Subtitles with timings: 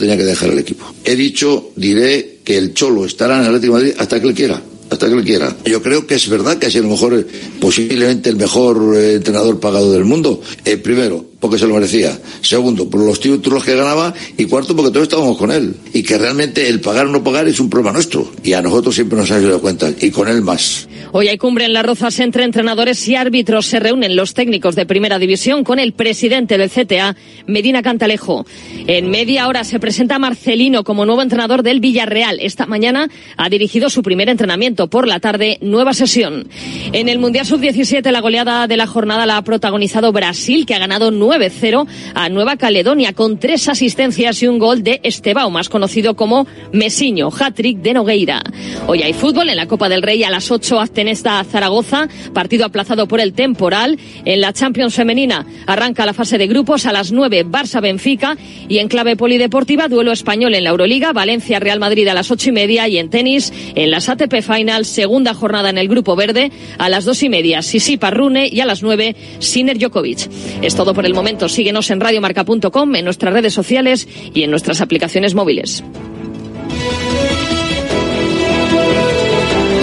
[0.00, 0.84] tenía que dejar el equipo.
[1.04, 4.34] He dicho, diré que el Cholo estará en el Atlético de Madrid hasta que él
[4.34, 5.56] quiera hasta que él quiera.
[5.64, 7.24] Yo creo que es verdad que sido el mejor,
[7.60, 10.42] posiblemente el mejor eh, entrenador pagado del mundo.
[10.64, 12.16] Eh, primero, porque se lo merecía.
[12.42, 14.14] Segundo, por los títulos que ganaba.
[14.36, 15.74] Y cuarto, porque todos estábamos con él.
[15.92, 18.30] Y que realmente el pagar o no pagar es un problema nuestro.
[18.44, 19.90] Y a nosotros siempre nos ha dado cuenta.
[20.00, 20.86] Y con él más.
[21.12, 23.66] Hoy hay cumbre en Las Rozas entre entrenadores y árbitros.
[23.66, 27.16] Se reúnen los técnicos de Primera División con el presidente del CTA,
[27.46, 28.46] Medina Cantalejo.
[28.86, 32.38] En media hora se presenta Marcelino como nuevo entrenador del Villarreal.
[32.40, 34.88] Esta mañana ha dirigido su primer entrenamiento.
[34.88, 36.48] Por la tarde, nueva sesión.
[36.92, 40.78] En el Mundial Sub-17, la goleada de la jornada la ha protagonizado Brasil, que ha
[40.78, 46.16] ganado 9-0 a Nueva Caledonia con tres asistencias y un gol de Estebao, más conocido
[46.16, 48.42] como Mesiño, hat-trick de Nogueira.
[48.88, 53.06] Hoy hay fútbol en la Copa del Rey a las 8 Aztenesta Zaragoza, partido aplazado
[53.06, 53.96] por el temporal.
[54.24, 58.36] En la Champions femenina arranca la fase de grupos a las 9 Barça Benfica
[58.68, 62.48] y en clave polideportiva duelo español en la Euroliga, Valencia Real Madrid a las ocho
[62.48, 66.50] y media y en tenis en las ATP Finals, segunda jornada en el grupo verde
[66.78, 70.28] a las dos y media Sisipa Rune y a las 9 Siner Djokovic.
[70.62, 71.50] Es todo por el momento.
[71.50, 75.84] Síguenos en radiomarca.com, en nuestras redes sociales y en nuestras aplicaciones móviles.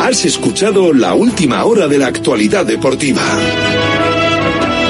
[0.02, 3.22] Has escuchado la última hora de la actualidad deportiva.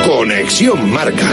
[0.05, 1.27] Conexión Marca.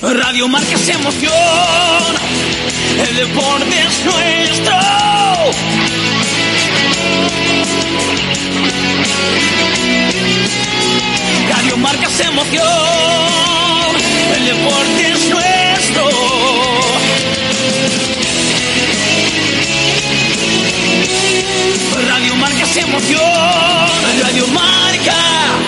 [0.00, 1.32] Radio Marca es emoción,
[3.08, 6.17] el deporte es nuestro.
[11.50, 12.66] Radio Marca es emoción,
[14.36, 16.08] el deporte es nuestro.
[22.08, 23.20] Radio Marca es emoción,
[24.22, 25.67] Radio Marca.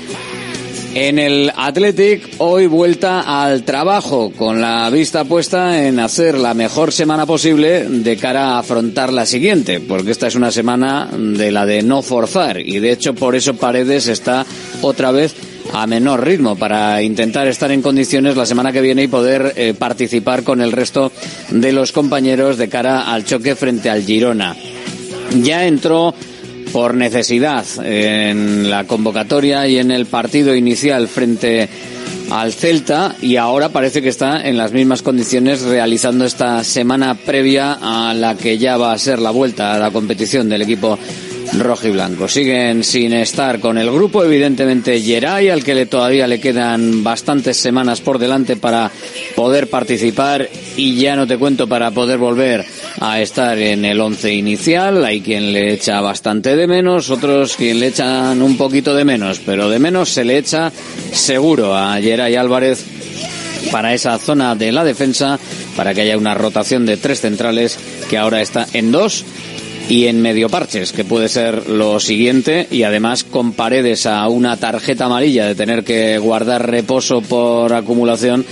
[0.95, 6.93] En el Athletic, hoy vuelta al trabajo, con la vista puesta en hacer la mejor
[6.93, 11.65] semana posible de cara a afrontar la siguiente, porque esta es una semana de la
[11.65, 14.45] de no forzar, y de hecho por eso Paredes está
[14.83, 15.35] otra vez
[15.73, 19.73] a menor ritmo para intentar estar en condiciones la semana que viene y poder eh,
[19.73, 21.11] participar con el resto
[21.51, 24.55] de los compañeros de cara al choque frente al Girona.
[25.43, 26.15] Ya entró
[26.73, 31.69] por necesidad en la convocatoria y en el partido inicial frente
[32.31, 37.79] al Celta y ahora parece que está en las mismas condiciones realizando esta semana previa
[37.81, 40.99] a la que ya va a ser la vuelta a la competición del equipo
[41.59, 42.29] rojo y blanco.
[42.29, 47.59] Siguen sin estar con el grupo, evidentemente Geray, al que le, todavía le quedan bastantes
[47.59, 48.91] semanas por delante para
[49.35, 52.65] poder participar y ya no te cuento para poder volver
[53.01, 55.05] a estar en el once inicial.
[55.05, 59.41] Hay quien le echa bastante de menos, otros quien le echan un poquito de menos,
[59.45, 60.73] pero de menos se le echa
[61.13, 62.85] seguro a Geray Álvarez
[63.71, 65.39] para esa zona de la defensa,
[65.77, 67.79] para que haya una rotación de tres centrales
[68.11, 69.25] que ahora está en dos
[69.89, 74.57] y en medio parches, que puede ser lo siguiente, y además con paredes a una
[74.57, 78.47] tarjeta amarilla de tener que guardar reposo por acumulación,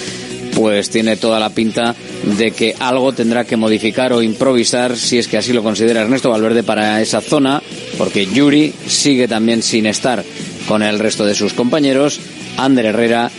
[0.60, 1.96] pues tiene toda la pinta
[2.38, 6.28] de que algo tendrá que modificar o improvisar, si es que así lo considera Ernesto
[6.28, 7.62] Valverde, para esa zona,
[7.96, 10.22] porque Yuri sigue también sin estar
[10.68, 12.20] con el resto de sus compañeros.
[12.58, 13.30] Ander Herrera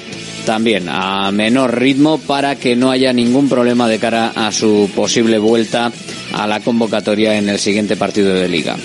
[0.48, 5.38] también a menor ritmo para que no haya ningún problema de cara a su posible
[5.38, 5.92] vuelta
[6.34, 8.78] a la convocatoria en el siguiente partido de liga.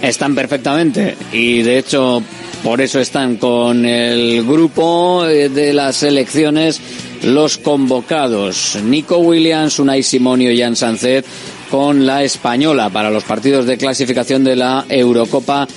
[0.00, 2.22] Están perfectamente y de hecho
[2.64, 6.80] por eso están con el grupo eh, de las elecciones
[7.22, 11.24] los convocados Nico Williams, Unai Simonio y Jan Sancet
[11.70, 15.68] con la española para los partidos de clasificación de la Eurocopa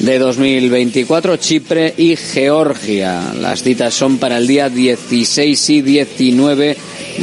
[0.00, 3.32] de 2024, Chipre y Georgia.
[3.40, 6.76] Las citas son para el día 16 y 19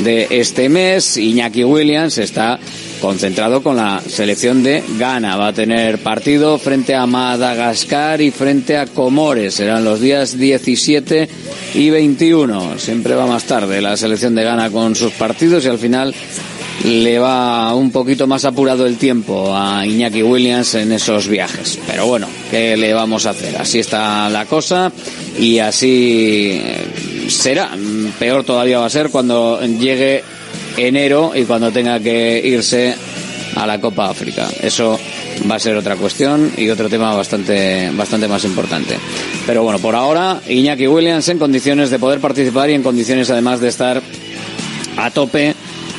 [0.04, 1.18] de este mes.
[1.18, 2.60] Iñaki Williams está
[3.04, 5.36] concentrado con la selección de Ghana.
[5.36, 9.56] Va a tener partido frente a Madagascar y frente a Comores.
[9.56, 11.28] Serán los días 17
[11.74, 12.80] y 21.
[12.80, 16.16] Siempre va más tarde la selección de Ghana con sus partidos y al final
[16.86, 21.80] le va un poquito más apurado el tiempo a Iñaki Williams en esos viajes.
[21.86, 23.58] Pero bueno, ¿qué le vamos a hacer?
[23.58, 24.94] Así está la cosa
[25.38, 26.58] y así
[27.28, 27.72] será.
[28.18, 30.24] Peor todavía va a ser cuando llegue
[30.78, 32.96] enero y cuando tenga que irse
[33.56, 34.48] a la Copa África.
[34.62, 35.00] Eso
[35.50, 38.98] va a ser otra cuestión y otro tema bastante, bastante más importante.
[39.46, 43.60] Pero bueno, por ahora, Iñaki Williams en condiciones de poder participar y en condiciones además
[43.60, 44.02] de estar
[44.98, 45.56] a tope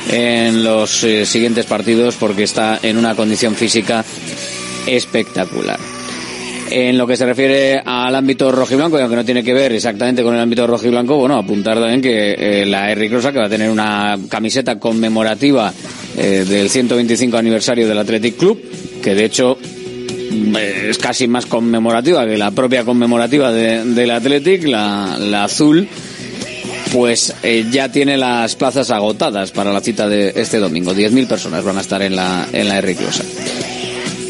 [0.09, 4.05] en los eh, siguientes partidos porque está en una condición física
[4.87, 5.94] espectacular.
[6.69, 10.23] En lo que se refiere al ámbito rojiblanco, y aunque no tiene que ver exactamente
[10.23, 13.49] con el ámbito rojiblanco, bueno, apuntar también que eh, la Eric Rosa, que va a
[13.49, 15.71] tener una camiseta conmemorativa
[16.17, 18.59] eh, del 125 aniversario del Athletic Club,
[19.01, 19.57] que de hecho
[20.89, 25.87] es casi más conmemorativa que la propia conmemorativa del Athletic, la, azul,
[26.91, 30.93] pues eh, ya tiene las plazas agotadas para la cita de este domingo.
[30.93, 32.79] 10.000 personas van a estar en la, en la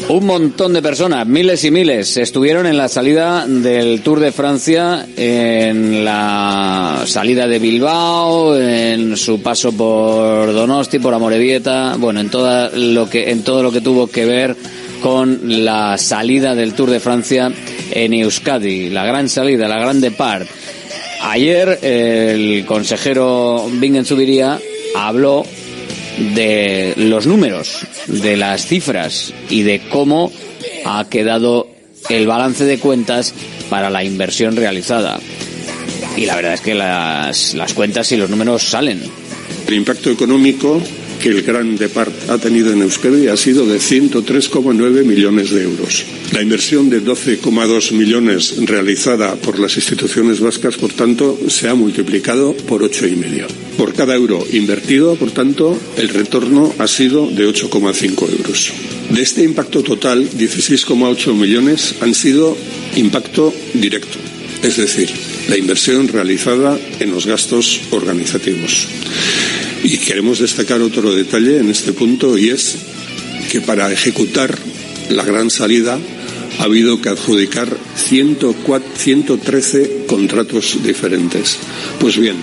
[0.08, 5.04] Un montón de personas, miles y miles, estuvieron en la salida del Tour de Francia,
[5.16, 12.70] en la salida de Bilbao, en su paso por Donosti, por Amorebieta, bueno, en todo
[12.72, 14.56] lo que, en todo lo que tuvo que ver
[15.02, 17.50] con la salida del Tour de Francia
[17.90, 20.46] en Euskadi, la gran salida, la grande part.
[21.22, 24.60] Ayer el consejero Bingen Subiría
[24.94, 25.44] habló
[26.18, 30.32] de los números, de las cifras y de cómo
[30.84, 31.68] ha quedado
[32.08, 33.34] el balance de cuentas
[33.68, 35.18] para la inversión realizada.
[36.16, 39.02] Y la verdad es que las, las cuentas y los números salen.
[39.66, 40.80] El impacto económico
[41.20, 46.04] que el Gran Depart ha tenido en Euskadi ha sido de 103,9 millones de euros.
[46.32, 52.54] La inversión de 12,2 millones realizada por las instituciones vascas, por tanto, se ha multiplicado
[52.54, 53.46] por ocho y medio.
[53.76, 58.72] Por cada euro invertido, por tanto, el retorno ha sido de 8,5 euros.
[59.10, 62.56] De este impacto total, 16,8 millones han sido
[62.96, 64.18] impacto directo,
[64.62, 65.10] es decir,
[65.48, 68.86] la inversión realizada en los gastos organizativos.
[69.84, 72.76] Y queremos destacar otro detalle en este punto y es
[73.50, 74.58] que para ejecutar
[75.10, 75.98] la gran salida
[76.58, 81.58] ha habido que adjudicar 113 contratos diferentes.
[82.00, 82.36] Pues bien,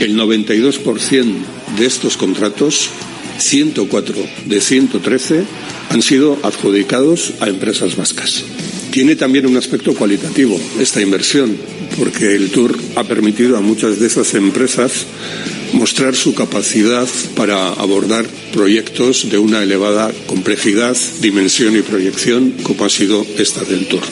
[0.00, 1.34] el 92%
[1.78, 2.90] de estos contratos,
[3.38, 4.14] 104
[4.46, 5.44] de 113,
[5.90, 8.44] han sido adjudicados a empresas vascas.
[8.90, 11.56] Tiene también un aspecto cualitativo esta inversión,
[11.98, 15.06] porque el Tour ha permitido a muchas de esas empresas
[15.72, 22.88] mostrar su capacidad para abordar proyectos de una elevada complejidad, dimensión y proyección, como ha
[22.88, 24.02] sido esta del Tour.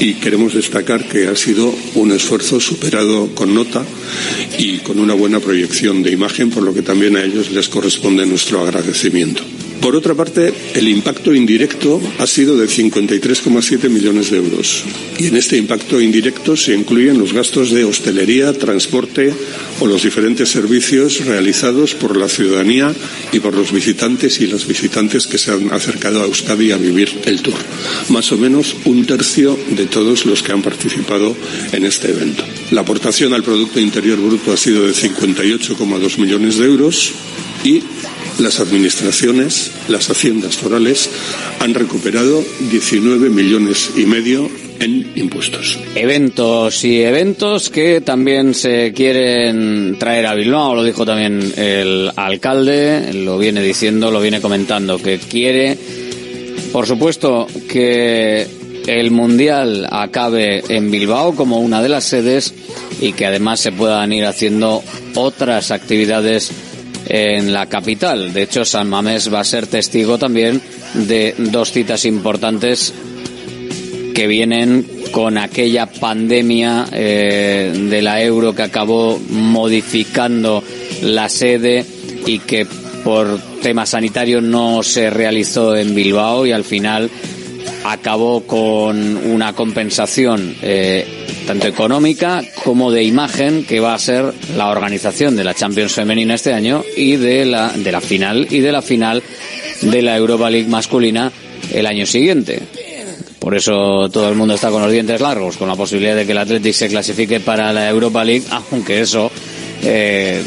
[0.00, 3.84] Y queremos destacar que ha sido un esfuerzo superado con nota
[4.58, 8.26] y con una buena proyección de imagen, por lo que también a ellos les corresponde
[8.26, 9.42] nuestro agradecimiento.
[9.80, 14.84] Por otra parte, el impacto indirecto ha sido de 53,7 millones de euros.
[15.18, 19.32] Y en este impacto indirecto se incluyen los gastos de hostelería, transporte
[19.80, 22.94] o los diferentes servicios realizados por la ciudadanía
[23.32, 27.10] y por los visitantes y las visitantes que se han acercado a Euskadi a vivir
[27.24, 27.56] el tour.
[28.08, 31.36] Más o menos un tercio de todos los que han participado
[31.72, 32.44] en este evento.
[32.70, 37.12] La aportación al Producto Interior Bruto ha sido de 58,2 millones de euros
[37.64, 37.82] y
[38.38, 41.10] las administraciones, las haciendas forales,
[41.60, 44.48] han recuperado 19 millones y medio
[44.80, 45.78] en impuestos.
[45.94, 53.12] Eventos y eventos que también se quieren traer a Bilbao, lo dijo también el alcalde,
[53.12, 55.76] lo viene diciendo, lo viene comentando, que quiere,
[56.72, 58.46] por supuesto, que
[58.86, 62.54] el Mundial acabe en Bilbao como una de las sedes
[63.00, 64.82] y que además se puedan ir haciendo
[65.14, 66.50] otras actividades
[67.08, 68.32] en la capital.
[68.32, 70.60] De hecho, San Mamés va a ser testigo también
[70.94, 72.92] de dos citas importantes
[74.14, 80.62] que vienen con aquella pandemia eh, de la euro que acabó modificando
[81.02, 81.84] la sede
[82.26, 82.66] y que
[83.04, 87.10] por temas sanitarios no se realizó en Bilbao y al final
[87.84, 91.06] acabó con una compensación eh,
[91.46, 96.34] tanto económica como de imagen que va a ser la organización de la Champions femenina
[96.34, 99.22] este año y de la de la final y de la final
[99.82, 101.32] de la Europa League masculina
[101.72, 102.60] el año siguiente.
[103.38, 106.32] Por eso todo el mundo está con los dientes largos, con la posibilidad de que
[106.32, 109.30] el Athletic se clasifique para la Europa League, aunque eso
[109.82, 110.42] eh,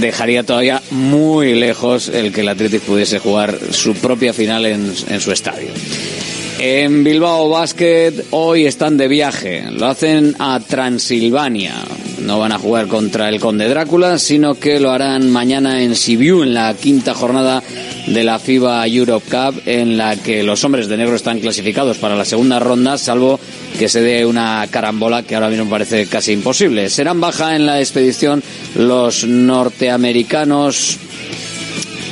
[0.00, 5.20] dejaría todavía muy lejos el que el Athletic pudiese jugar su propia final en, en
[5.20, 5.68] su estadio.
[6.58, 11.74] En Bilbao Basket hoy están de viaje, lo hacen a Transilvania.
[12.20, 16.42] No van a jugar contra el Conde Drácula, sino que lo harán mañana en Sibiu,
[16.42, 17.62] en la quinta jornada
[18.06, 22.16] de la FIBA Europe Cup, en la que los hombres de negro están clasificados para
[22.16, 23.38] la segunda ronda, salvo
[23.78, 26.88] que se dé una carambola que ahora mismo parece casi imposible.
[26.88, 28.42] Serán baja en la expedición
[28.74, 30.98] los norteamericanos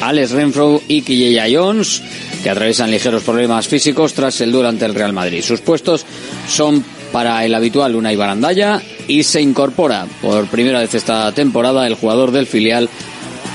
[0.05, 2.03] Alex Renfro y Quilleya Jones,
[2.45, 5.43] que atraviesan ligeros problemas físicos tras el duelo ante el Real Madrid.
[5.43, 6.05] Sus puestos
[6.47, 11.95] son para el habitual Unai Barandalla y se incorpora por primera vez esta temporada el
[11.95, 12.91] jugador del filial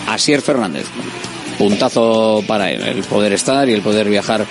[0.07, 0.85] Asier Fernández.
[1.59, 4.47] Puntazo para él, el poder estar y el poder viajar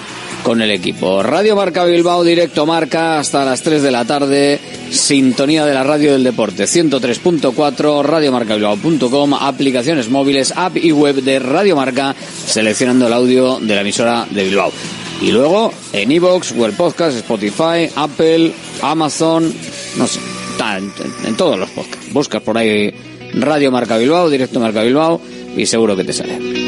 [0.48, 1.22] con el equipo.
[1.22, 4.58] Radio Marca Bilbao, directo Marca hasta las 3 de la tarde.
[4.90, 11.76] Sintonía de la radio del deporte 103.4, radiomarcabilbao.com, aplicaciones móviles, app y web de Radio
[11.76, 14.72] Marca, seleccionando el audio de la emisora de Bilbao.
[15.20, 18.50] Y luego en iVoox, Google Podcast, Spotify, Apple,
[18.80, 19.52] Amazon,
[19.98, 20.18] no sé,
[20.78, 20.90] en,
[21.26, 22.10] en todos los podcasts.
[22.10, 22.90] Buscas por ahí
[23.34, 25.20] Radio Marca Bilbao, directo Marca Bilbao
[25.54, 26.67] y seguro que te sale.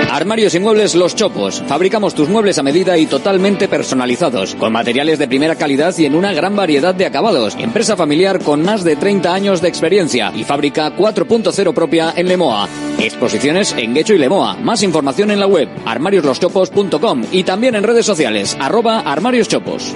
[0.11, 1.63] Armarios y muebles Los Chopos.
[1.67, 6.15] Fabricamos tus muebles a medida y totalmente personalizados, con materiales de primera calidad y en
[6.15, 7.55] una gran variedad de acabados.
[7.57, 12.67] Empresa familiar con más de 30 años de experiencia y fábrica 4.0 propia en Lemoa.
[12.99, 14.57] Exposiciones en Guecho y Lemoa.
[14.57, 19.95] Más información en la web armarioslostopos.com y también en redes sociales arroba armarioschopos.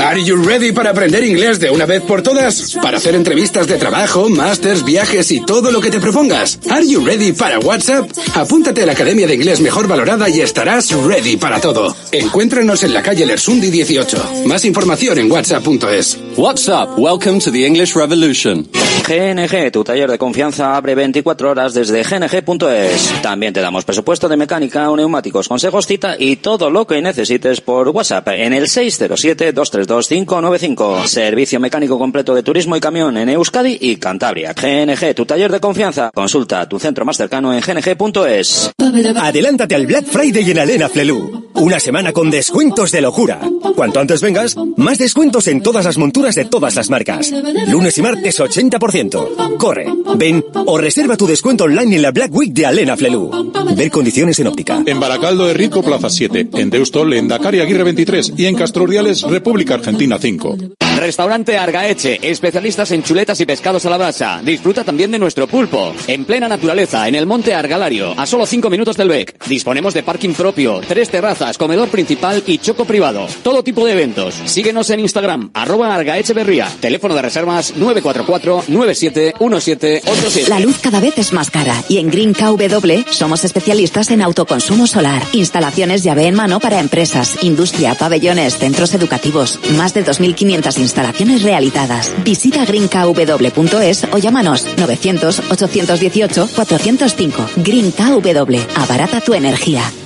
[0.00, 2.74] Are you ready para aprender inglés de una vez por todas?
[2.80, 6.58] Para hacer entrevistas de trabajo, másters, viajes y todo lo que te propongas.
[6.70, 8.08] Are you ready para WhatsApp?
[8.34, 11.94] Apúntate a la Academia de Inglés Mejor Valorada y estarás ready para todo.
[12.12, 14.44] Encuéntranos en la calle Lersundi 18.
[14.46, 16.18] Más información en whatsapp.es.
[16.36, 18.66] WhatsApp, welcome to the English Revolution.
[19.06, 23.22] GNG, tu taller de confianza abre 24 horas desde gng.es.
[23.22, 27.60] También te damos presupuesto de mecánica o neumáticos, consejos, cita y todo lo que necesites
[27.60, 31.06] por WhatsApp en el 607-232-595.
[31.06, 34.52] Servicio mecánico completo de turismo y camión en Euskadi y Cantabria.
[34.52, 36.10] GNG, tu taller de confianza.
[36.12, 38.72] Consulta tu centro más cercano en gng.es.
[39.18, 41.46] Adelántate al Black Friday en Alena Flelu.
[41.54, 43.40] Una semana con descuentos de locura.
[43.74, 47.32] Cuanto antes vengas, más descuentos en todas las monturas de todas las marcas.
[47.68, 49.56] Lunes y martes 80%.
[49.56, 53.30] Corre, ven o reserva tu descuento online en la Black Week de Alena Flelu.
[53.74, 54.82] Ver condiciones en óptica.
[54.84, 56.50] En Baracaldo de Rico, Plaza 7.
[56.54, 58.34] En Deustol, en Dakar y Aguirre 23.
[58.36, 60.56] Y en Castroriales, República Argentina 5.
[60.98, 64.40] Restaurante Argaeche, especialistas en chuletas y pescados a la brasa.
[64.42, 65.94] Disfruta también de nuestro pulpo.
[66.06, 69.05] En plena naturaleza, en el monte Argalario, a solo 5 minutos del
[69.46, 73.26] Disponemos de parking propio, tres terrazas comedor principal y choco privado.
[73.42, 74.34] Todo tipo de eventos.
[74.46, 76.68] Síguenos en Instagram, arroba Argaecheverría.
[76.80, 80.48] Teléfono de reservas 944-971787.
[80.48, 84.86] La luz cada vez es más cara y en Green KW somos especialistas en autoconsumo
[84.86, 85.22] solar.
[85.32, 89.60] Instalaciones llave en mano para empresas, industria, pabellones, centros educativos.
[89.76, 92.12] Más de 2.500 instalaciones realizadas.
[92.24, 97.32] Visita greenkw.es o llámanos 900-818-405.
[97.56, 98.56] Green KW.
[98.96, 100.05] Abarata tu energía.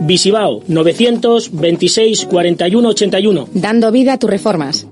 [0.00, 3.48] Visibao 926 41 81.
[3.52, 4.86] Dando vida a tus reformas.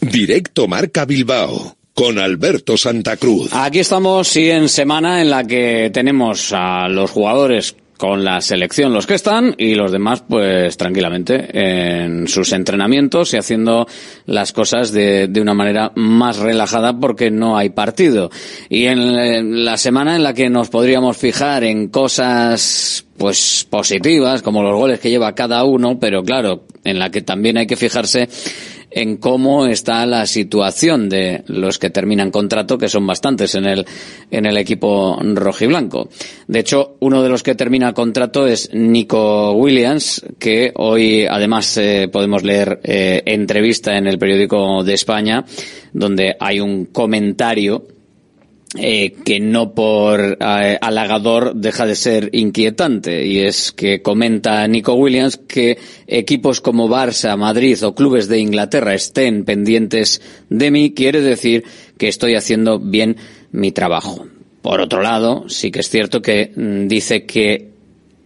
[0.00, 3.50] Directo Marca Bilbao con Alberto Santa Cruz.
[3.52, 8.92] Aquí estamos, sí, en semana en la que tenemos a los jugadores con la selección
[8.92, 13.86] los que están y los demás pues tranquilamente en sus entrenamientos y haciendo
[14.26, 18.30] las cosas de, de una manera más relajada porque no hay partido.
[18.68, 24.62] Y en la semana en la que nos podríamos fijar en cosas pues positivas como
[24.62, 28.28] los goles que lleva cada uno, pero claro, en la que también hay que fijarse
[28.96, 33.84] en cómo está la situación de los que terminan contrato, que son bastantes en el,
[34.30, 36.08] en el equipo rojiblanco.
[36.46, 42.08] De hecho, uno de los que termina contrato es Nico Williams, que hoy además eh,
[42.10, 45.44] podemos leer eh, entrevista en el periódico de España,
[45.92, 47.86] donde hay un comentario
[48.74, 54.94] eh, que no por eh, halagador deja de ser inquietante y es que comenta Nico
[54.94, 60.20] Williams que equipos como Barça, Madrid o clubes de Inglaterra estén pendientes
[60.50, 61.64] de mí quiere decir
[61.96, 63.16] que estoy haciendo bien
[63.52, 64.26] mi trabajo.
[64.62, 67.70] Por otro lado, sí que es cierto que mm, dice que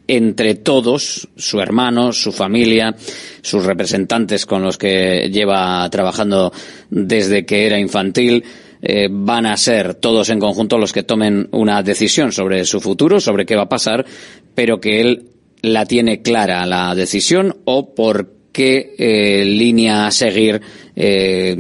[0.09, 2.97] entre todos, su hermano, su familia,
[3.43, 6.53] sus representantes con los que lleva trabajando
[6.89, 8.43] desde que era infantil,
[8.83, 13.21] eh, van a ser todos en conjunto los que tomen una decisión sobre su futuro,
[13.21, 14.07] sobre qué va a pasar,
[14.55, 15.27] pero que él
[15.63, 20.61] la tiene clara la decisión o por qué eh, línea a seguir
[20.97, 21.57] eh,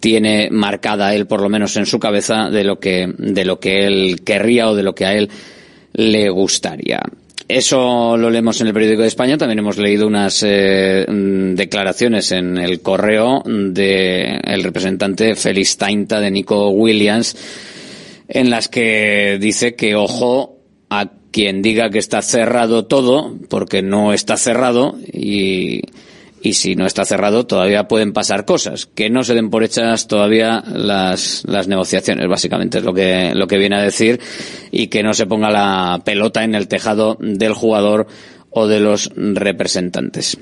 [0.00, 3.86] tiene marcada él por lo menos en su cabeza de lo que de lo que
[3.86, 5.30] él querría o de lo que a él
[5.94, 7.00] le gustaría.
[7.48, 9.38] Eso lo leemos en el periódico de España.
[9.38, 16.18] También hemos leído unas eh, mm, declaraciones en el correo del el representante Félix Tainta
[16.18, 17.36] de Nico Williams,
[18.26, 20.58] en las que dice que ojo
[20.90, 25.82] a quien diga que está cerrado todo, porque no está cerrado y
[26.42, 30.06] y si no está cerrado todavía pueden pasar cosas, que no se den por hechas
[30.06, 34.20] todavía las, las negociaciones, básicamente es lo que, lo que viene a decir,
[34.70, 38.06] y que no se ponga la pelota en el tejado del jugador
[38.50, 40.38] o de los representantes.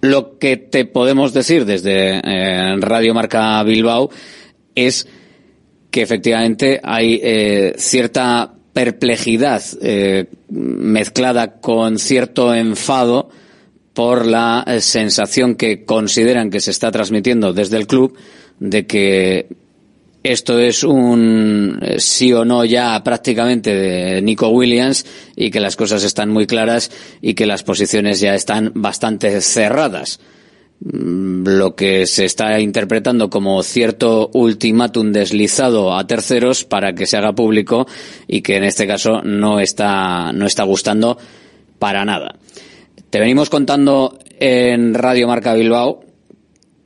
[0.00, 4.10] Lo que te podemos decir desde eh, Radio Marca Bilbao
[4.74, 5.06] es
[5.90, 13.28] que efectivamente hay eh, cierta perplejidad eh, mezclada con cierto enfado
[13.94, 18.16] por la eh, sensación que consideran que se está transmitiendo desde el club
[18.58, 19.48] de que
[20.22, 25.76] esto es un eh, sí o no ya prácticamente de Nico Williams y que las
[25.76, 30.20] cosas están muy claras y que las posiciones ya están bastante cerradas.
[30.84, 37.16] Mm, lo que se está interpretando como cierto ultimátum deslizado a terceros para que se
[37.16, 37.86] haga público
[38.28, 41.18] y que en este caso no está, no está gustando
[41.78, 42.36] para nada.
[43.12, 46.02] Te venimos contando en Radio Marca Bilbao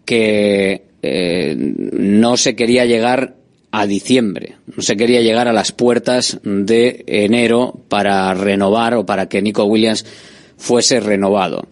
[0.04, 3.36] que eh, no se quería llegar
[3.70, 9.28] a diciembre, no se quería llegar a las puertas de enero para renovar o para
[9.28, 10.04] que Nico Williams
[10.56, 11.68] fuese renovado.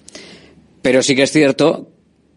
[0.83, 1.91] Pero sí que es cierto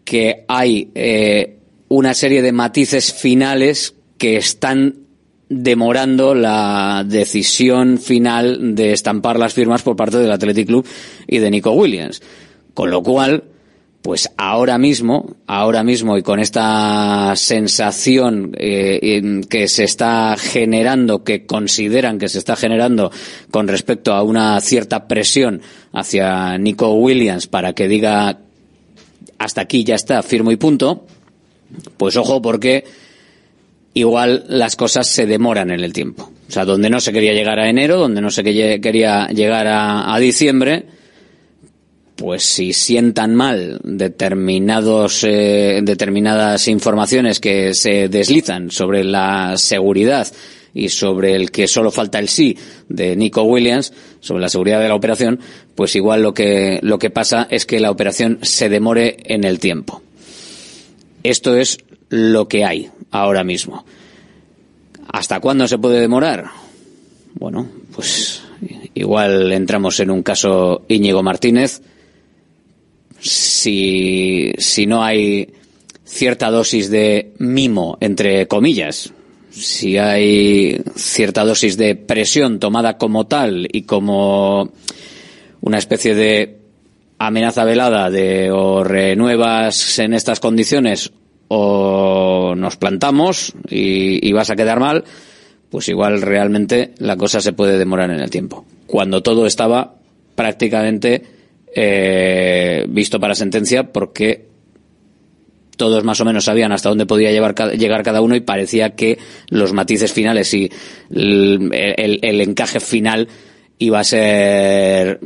[0.04, 5.06] que hay eh, una serie de matices finales que están
[5.48, 10.86] demorando la decisión final de estampar las firmas por parte del Athletic Club
[11.26, 12.22] y de Nico Williams.
[12.74, 13.44] Con lo cual,
[14.02, 21.46] pues ahora mismo, ahora mismo y con esta sensación eh, que se está generando, que
[21.46, 23.10] consideran que se está generando
[23.50, 28.40] con respecto a una cierta presión hacia Nico Williams para que diga
[29.38, 31.06] hasta aquí ya está, firmo y punto,
[31.96, 32.84] pues ojo porque
[33.98, 36.30] igual las cosas se demoran en el tiempo.
[36.48, 40.18] O sea, donde no se quería llegar a enero, donde no se quería llegar a,
[40.18, 40.86] diciembre,
[42.16, 50.26] pues si sientan mal determinados eh, determinadas informaciones que se deslizan sobre la seguridad
[50.74, 52.56] y sobre el que solo falta el sí
[52.88, 55.38] de Nico Williams sobre la seguridad de la operación,
[55.74, 59.58] pues igual lo que lo que pasa es que la operación se demore en el
[59.58, 60.02] tiempo.
[61.22, 63.84] Esto es lo que hay ahora mismo.
[65.08, 66.46] ¿Hasta cuándo se puede demorar?
[67.34, 68.42] Bueno, pues
[68.94, 71.80] igual entramos en un caso Íñigo Martínez
[73.20, 75.48] si, si no hay
[76.04, 79.12] cierta dosis de mimo, entre comillas,
[79.50, 84.70] si hay cierta dosis de presión tomada como tal y como
[85.60, 86.58] una especie de
[87.18, 91.12] amenaza velada de o renuevas en estas condiciones
[91.48, 95.04] o nos plantamos y, vas a quedar mal,
[95.70, 98.64] pues igual realmente la cosa se puede demorar en el tiempo.
[98.86, 99.94] Cuando todo estaba
[100.34, 101.24] prácticamente
[101.74, 104.46] eh, visto para sentencia porque
[105.78, 109.18] todos más o menos sabían hasta dónde podía llevar, llegar cada uno y parecía que
[109.48, 110.70] los matices finales y
[111.10, 113.28] el, encaje final
[113.78, 115.20] iba a ser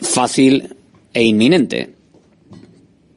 [0.00, 0.74] fácil
[1.14, 2.01] e inminente.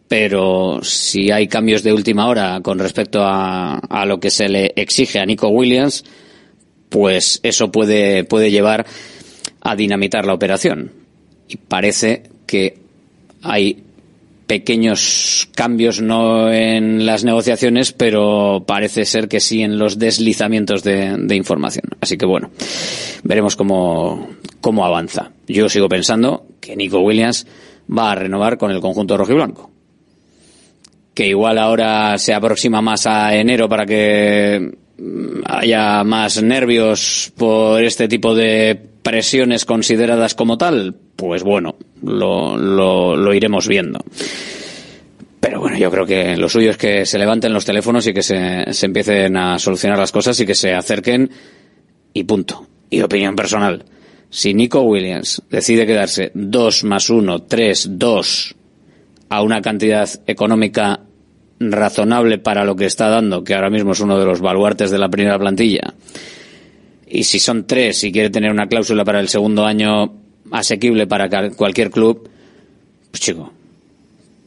[0.07, 4.71] Pero si hay cambios de última hora con respecto a, a, lo que se le
[4.75, 6.03] exige a Nico Williams,
[6.89, 8.85] pues eso puede, puede llevar
[9.61, 10.91] a dinamitar la operación.
[11.47, 12.77] Y parece que
[13.41, 13.83] hay
[14.47, 21.17] pequeños cambios no en las negociaciones, pero parece ser que sí en los deslizamientos de,
[21.17, 21.85] de información.
[21.99, 22.51] Así que bueno,
[23.23, 24.29] veremos cómo,
[24.61, 25.31] cómo avanza.
[25.47, 27.47] Yo sigo pensando que Nico Williams
[27.89, 29.74] va a renovar con el conjunto rojiblanco.
[31.15, 34.75] Que igual ahora se aproxima más a enero para que
[35.45, 43.67] haya más nervios por este tipo de presiones consideradas como tal, pues bueno, lo, iremos
[43.67, 43.99] viendo.
[45.39, 48.23] Pero bueno, yo creo que lo suyo es que se levanten los teléfonos y que
[48.23, 51.29] se, se empiecen a solucionar las cosas y que se acerquen
[52.13, 52.67] y punto.
[52.89, 53.85] Y opinión personal.
[54.29, 58.55] Si Nico Williams decide quedarse 2 más 1, 3, 2
[59.29, 61.01] a una cantidad económica
[61.59, 64.97] razonable para lo que está dando, que ahora mismo es uno de los baluartes de
[64.97, 65.93] la primera plantilla,
[67.07, 70.13] y si son tres y quiere tener una cláusula para el segundo año
[70.51, 72.29] asequible para cualquier club,
[73.11, 73.51] pues chico,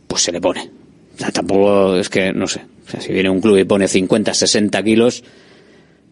[0.06, 0.70] pues se le pone.
[1.32, 4.82] Tampoco es que, no sé, o sea, si viene un club y pone 50, 60
[4.82, 5.24] kilos,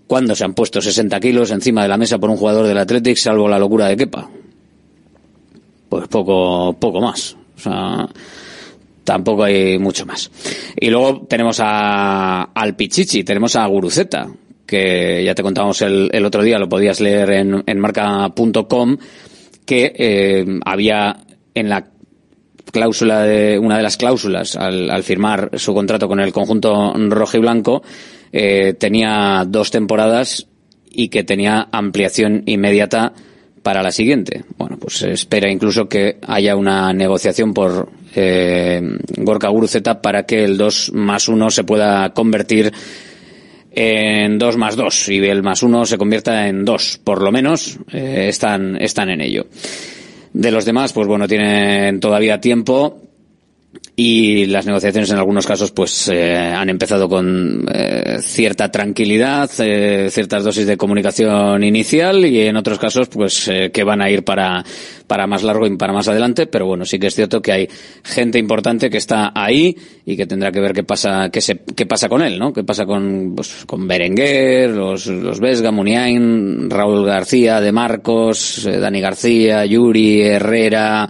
[0.06, 3.16] ¿cuándo se han puesto 60 kilos encima de la mesa por un jugador del Athletic,
[3.16, 4.28] salvo la locura de Kepa?
[5.88, 7.36] Pues poco, poco más.
[7.56, 8.08] O sea,
[9.06, 10.30] tampoco hay mucho más.
[10.78, 14.28] Y luego tenemos a, al Pichichi, tenemos a Guruceta,
[14.66, 18.98] que ya te contábamos el, el otro día, lo podías leer en, en marca.com,
[19.64, 21.16] que eh, había
[21.54, 21.86] en la
[22.70, 27.36] cláusula de una de las cláusulas al, al firmar su contrato con el conjunto rojo
[27.36, 27.82] y blanco
[28.32, 30.48] eh, tenía dos temporadas
[30.90, 33.12] y que tenía ampliación inmediata
[33.66, 34.44] para la siguiente.
[34.56, 38.80] Bueno, pues se espera incluso que haya una negociación por eh,
[39.16, 42.72] Gorka Guruceta para que el 2 más 1 se pueda convertir
[43.72, 47.00] en 2 más 2 y el más 1 se convierta en 2.
[47.02, 49.48] Por lo menos eh, están, están en ello.
[50.32, 53.05] De los demás, pues bueno, tienen todavía tiempo
[53.98, 60.08] y las negociaciones en algunos casos pues eh, han empezado con eh, cierta tranquilidad, eh,
[60.10, 64.22] ciertas dosis de comunicación inicial y en otros casos pues eh, que van a ir
[64.22, 64.62] para
[65.06, 67.68] para más largo y para más adelante, pero bueno, sí que es cierto que hay
[68.02, 71.86] gente importante que está ahí y que tendrá que ver qué pasa qué se qué
[71.86, 72.52] pasa con él, ¿no?
[72.52, 79.00] Qué pasa con pues con Berenguer, los los Vesga, Muniain, Raúl García, De Marcos, Dani
[79.00, 81.08] García, Yuri, Herrera,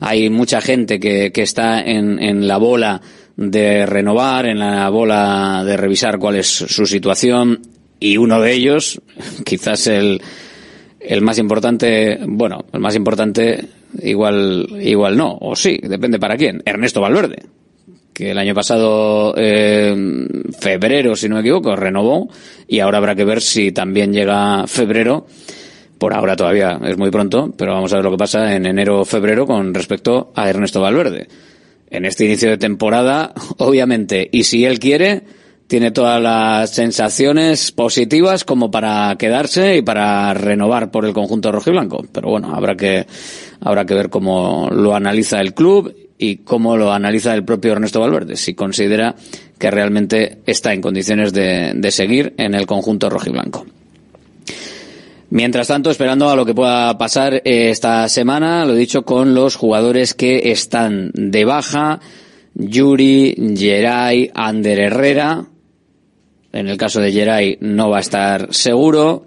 [0.00, 3.00] hay mucha gente que, que está en, en la bola
[3.36, 7.60] de renovar, en la bola de revisar cuál es su situación
[8.00, 9.00] y uno de ellos,
[9.44, 10.20] quizás el,
[11.08, 13.64] el más importante, bueno, el más importante
[14.02, 17.42] igual, igual no, o sí, depende para quién, Ernesto Valverde,
[18.12, 19.94] que el año pasado, eh,
[20.58, 22.28] febrero, si no me equivoco, renovó
[22.66, 25.26] y ahora habrá que ver si también llega febrero
[25.98, 29.00] por ahora todavía es muy pronto, pero vamos a ver lo que pasa en enero
[29.00, 31.28] o febrero con respecto a Ernesto Valverde.
[31.88, 35.22] En este inicio de temporada, obviamente, y si él quiere,
[35.66, 42.04] tiene todas las sensaciones positivas como para quedarse y para renovar por el conjunto rojiblanco.
[42.12, 43.06] Pero bueno, habrá que,
[43.60, 48.00] habrá que ver cómo lo analiza el club y cómo lo analiza el propio Ernesto
[48.00, 49.14] Valverde, si considera
[49.58, 53.66] que realmente está en condiciones de, de seguir en el conjunto rojiblanco.
[55.30, 59.56] Mientras tanto, esperando a lo que pueda pasar eh, esta semana, lo dicho, con los
[59.56, 62.00] jugadores que están de baja,
[62.54, 65.46] Yuri, Geray, Ander Herrera.
[66.56, 69.24] En el caso de Geray no va a estar seguro.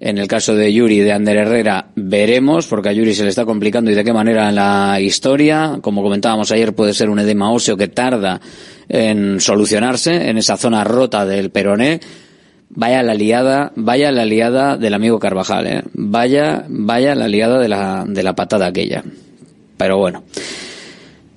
[0.00, 3.44] En el caso de Yuri de Ander Herrera veremos, porque a Yuri se le está
[3.44, 5.78] complicando y de qué manera la historia.
[5.82, 8.40] Como comentábamos ayer, puede ser un edema óseo que tarda
[8.88, 12.00] en solucionarse en esa zona rota del peroné
[12.70, 15.82] Vaya la liada, vaya la liada del amigo Carvajal, ¿eh?
[15.94, 19.02] Vaya, vaya la liada de la, de la patada aquella.
[19.78, 20.24] Pero bueno,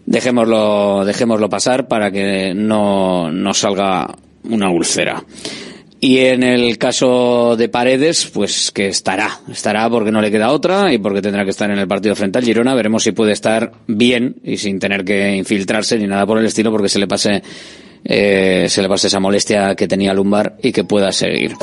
[0.05, 5.23] dejémoslo, dejémoslo pasar para que no, no salga una úlcera.
[6.03, 10.91] Y en el caso de Paredes, pues que estará, estará porque no le queda otra
[10.91, 12.73] y porque tendrá que estar en el partido frente al Girona.
[12.73, 16.71] Veremos si puede estar bien y sin tener que infiltrarse ni nada por el estilo
[16.71, 17.43] porque se le pase
[18.03, 21.53] eh, se le pase esa molestia que tenía Lumbar y que pueda seguir.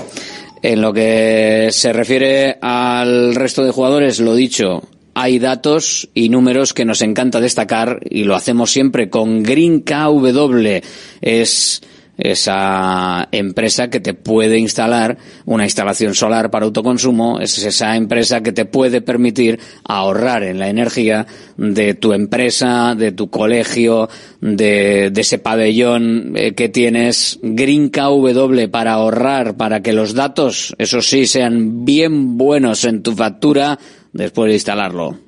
[0.63, 4.83] En lo que se refiere al resto de jugadores, lo dicho,
[5.15, 10.81] hay datos y números que nos encanta destacar y lo hacemos siempre con Green KW.
[11.21, 11.83] Es
[12.19, 18.53] esa empresa que te puede instalar una instalación solar para autoconsumo, es esa empresa que
[18.53, 21.27] te puede permitir ahorrar en la energía
[21.57, 24.09] de tu empresa, de tu colegio,
[24.41, 31.01] de, ese pabellón eh, que tienes Green KW para ahorrar, para que los datos, eso
[31.01, 33.79] sí, sean bien buenos en tu factura
[34.13, 35.28] después de instalarlo.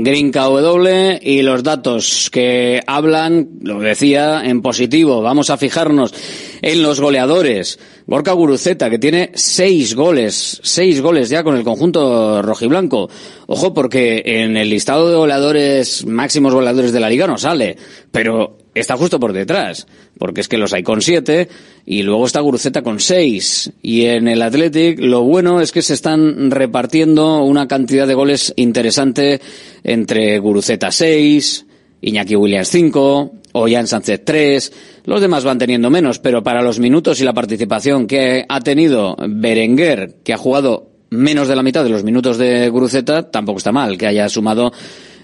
[0.00, 5.22] Green KW y los datos que hablan, lo decía, en positivo.
[5.22, 6.14] Vamos a fijarnos
[6.62, 7.80] en los goleadores.
[8.06, 13.10] Gorka Guruceta, que tiene seis goles, seis goles ya con el conjunto rojiblanco.
[13.48, 17.76] Ojo, porque en el listado de goleadores, máximos goleadores de la liga no sale,
[18.12, 21.48] pero está justo por detrás, porque es que los hay con siete
[21.90, 23.72] y luego está Guruceta con seis.
[23.80, 28.52] Y en el Athletic lo bueno es que se están repartiendo una cantidad de goles
[28.56, 29.40] interesante
[29.84, 31.64] entre Guruceta seis,
[32.02, 34.72] Iñaki Williams cinco, Ollán Sánchez 3,
[35.06, 39.16] los demás van teniendo menos, pero para los minutos y la participación que ha tenido
[39.26, 43.72] Berenguer, que ha jugado menos de la mitad de los minutos de Gruceta, tampoco está
[43.72, 44.74] mal que haya sumado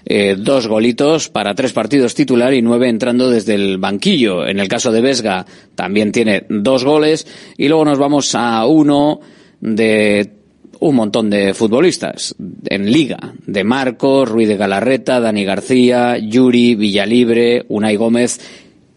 [0.05, 4.47] eh, dos golitos para tres partidos titular y nueve entrando desde el banquillo.
[4.47, 7.25] En el caso de Vesga también tiene dos goles
[7.57, 9.19] y luego nos vamos a uno
[9.59, 10.29] de
[10.79, 12.35] un montón de futbolistas
[12.67, 18.39] en liga, de Marcos, Ruiz de Galarreta, Dani García, Yuri, Villalibre, Unai Gómez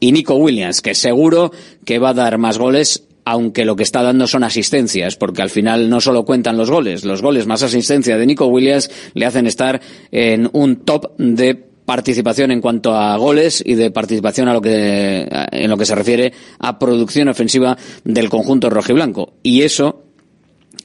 [0.01, 1.53] y Nico Williams, que seguro
[1.85, 5.51] que va a dar más goles aunque lo que está dando son asistencias, porque al
[5.51, 9.47] final no solo cuentan los goles, los goles más asistencia de Nico Williams le hacen
[9.47, 14.63] estar en un top de participación en cuanto a goles y de participación a lo
[14.63, 19.35] que en lo que se refiere a producción ofensiva del conjunto rojiblanco.
[19.43, 20.08] Y eso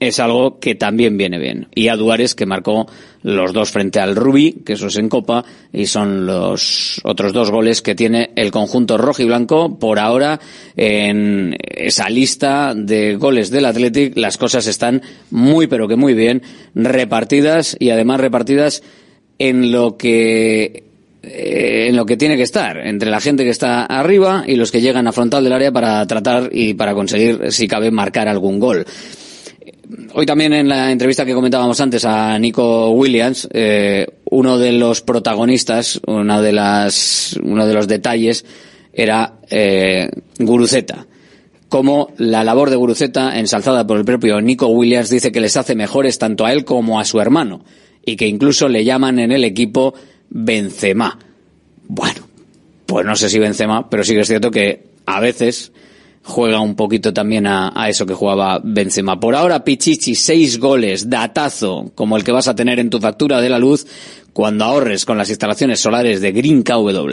[0.07, 1.67] es algo que también viene bien.
[1.73, 2.87] Y a Duárez, que marcó
[3.23, 7.51] los dos frente al Rubí, que eso es en Copa, y son los otros dos
[7.51, 9.79] goles que tiene el conjunto rojo y blanco.
[9.79, 10.39] Por ahora,
[10.75, 16.41] en esa lista de goles del Athletic, las cosas están muy, pero que muy bien
[16.75, 18.83] repartidas y además repartidas
[19.39, 20.83] en lo que
[21.23, 24.73] eh, en lo que tiene que estar, entre la gente que está arriba y los
[24.73, 28.59] que llegan a frontal del área para tratar y para conseguir, si cabe, marcar algún
[28.59, 28.85] gol.
[30.13, 35.01] Hoy también en la entrevista que comentábamos antes a Nico Williams, eh, uno de los
[35.01, 38.45] protagonistas, una de las, uno de los detalles
[38.93, 41.05] era eh, Guruceta.
[41.67, 45.75] Como la labor de Guruceta, ensalzada por el propio Nico Williams, dice que les hace
[45.75, 47.65] mejores tanto a él como a su hermano
[48.05, 49.93] y que incluso le llaman en el equipo
[50.29, 51.19] Benzema.
[51.87, 52.27] Bueno,
[52.85, 55.71] pues no sé si Benzema, pero sí que es cierto que a veces
[56.23, 59.19] juega un poquito también a, eso que jugaba Benzema.
[59.19, 63.41] Por ahora, Pichichi, seis goles, datazo, como el que vas a tener en tu factura
[63.41, 63.85] de la luz,
[64.33, 67.07] cuando ahorres con las instalaciones solares de Green KW.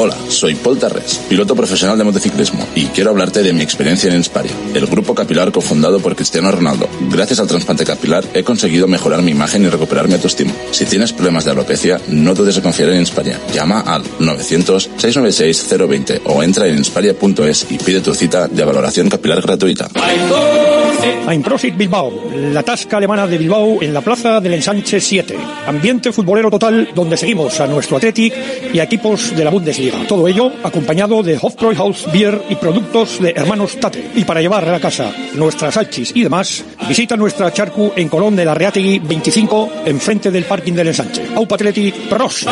[0.00, 4.16] Hola, soy Paul Tarres, piloto profesional de motociclismo, y quiero hablarte de mi experiencia en
[4.16, 6.88] Inspire, el grupo capilar cofundado por Cristiano Ronaldo.
[7.10, 10.52] Gracias al trasplante capilar he conseguido mejorar mi imagen y recuperar mi autoestima.
[10.70, 13.38] Si tienes problemas de alopecia, no dudes en confiar en Inspire.
[13.52, 19.88] Llama al 900-696-020 o entra en inspire.es y pide tu cita de valoración capilar gratuita.
[21.42, 25.36] Prosit Bilbao, la tasca alemana de Bilbao en la plaza del Ensanche 7.
[25.66, 28.34] Ambiente futbolero total donde seguimos a nuestro Athletic
[28.72, 29.87] y a equipos de la Bundesliga.
[30.08, 34.10] Todo ello acompañado de Hofbräuhaus Beer y productos de hermanos Tate.
[34.14, 38.44] Y para llevar a casa nuestras salchis y demás, visita nuestra charcu en Colón de
[38.44, 41.26] la Reategui 25, enfrente del parking del ensanche.
[41.34, 42.46] Aupa Athletic Pros.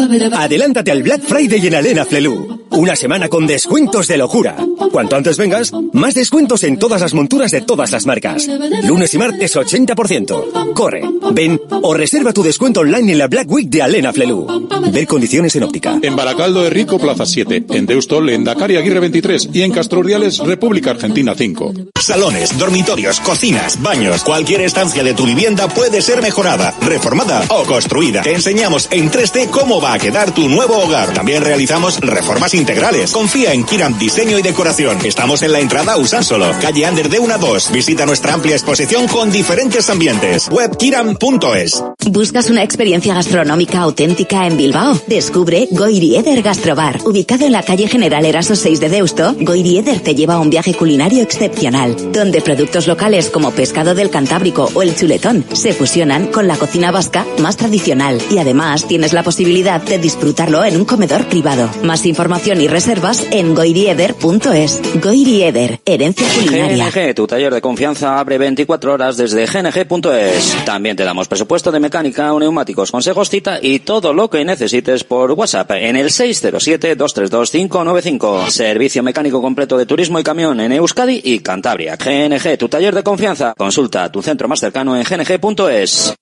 [0.00, 2.60] Adelántate al Black Friday en Alena Flelu.
[2.70, 4.56] Una semana con descuentos de locura.
[4.92, 8.48] Cuanto antes vengas, más descuentos en todas las monturas de todas las marcas.
[8.84, 10.72] Lunes y martes 80%.
[10.72, 14.46] Corre, ven o reserva tu descuento online en la Black Week de Alena Flelu.
[14.90, 15.98] Ver condiciones en óptica.
[16.00, 17.66] En Baracaldo de Rico, Plaza 7.
[17.70, 19.50] En Deustol, en Dakar y Aguirre 23.
[19.52, 21.74] Y en Castro Urdiales, República Argentina 5.
[22.00, 28.22] Salones, dormitorios, cocinas, baños, cualquier estancia de tu vivienda puede ser mejorada, reformada o construida.
[28.22, 31.12] Te enseñamos en 3D cómo va a quedar tu nuevo hogar.
[31.12, 33.12] También realizamos reformas integrales.
[33.12, 34.98] Confía en Kiram Diseño y Decoración.
[35.04, 37.72] Estamos en la entrada Usánsolo, calle Ander de 1 a 2.
[37.72, 40.48] Visita nuestra amplia exposición con diferentes ambientes.
[40.50, 41.82] Webkiram.es.
[42.06, 45.00] ¿Buscas una experiencia gastronómica auténtica en Bilbao?
[45.06, 47.00] Descubre Goirieder Gastrobar.
[47.04, 50.74] Ubicado en la calle General Eraso 6 de Deusto, Goirieder te lleva a un viaje
[50.74, 56.48] culinario excepcional, donde productos locales como pescado del Cantábrico o el chuletón se fusionan con
[56.48, 61.26] la cocina vasca más tradicional y además tienes la posibilidad de disfrutarlo en un comedor
[61.26, 61.68] privado.
[61.82, 64.80] Más información y reservas en goirieder.es.
[65.02, 66.90] Goirieder, herencia culinaria.
[66.90, 70.56] GNG, tu taller de confianza abre 24 horas desde gng.es.
[70.64, 75.32] También te damos presupuesto de mecánica, neumáticos, consejos, cita y todo lo que necesites por
[75.32, 78.50] WhatsApp en el 607-232-595.
[78.50, 81.96] Servicio mecánico completo de turismo y camión en Euskadi y Cantabria.
[81.96, 83.54] GNG, tu taller de confianza.
[83.56, 86.14] Consulta tu centro más cercano en gng.es.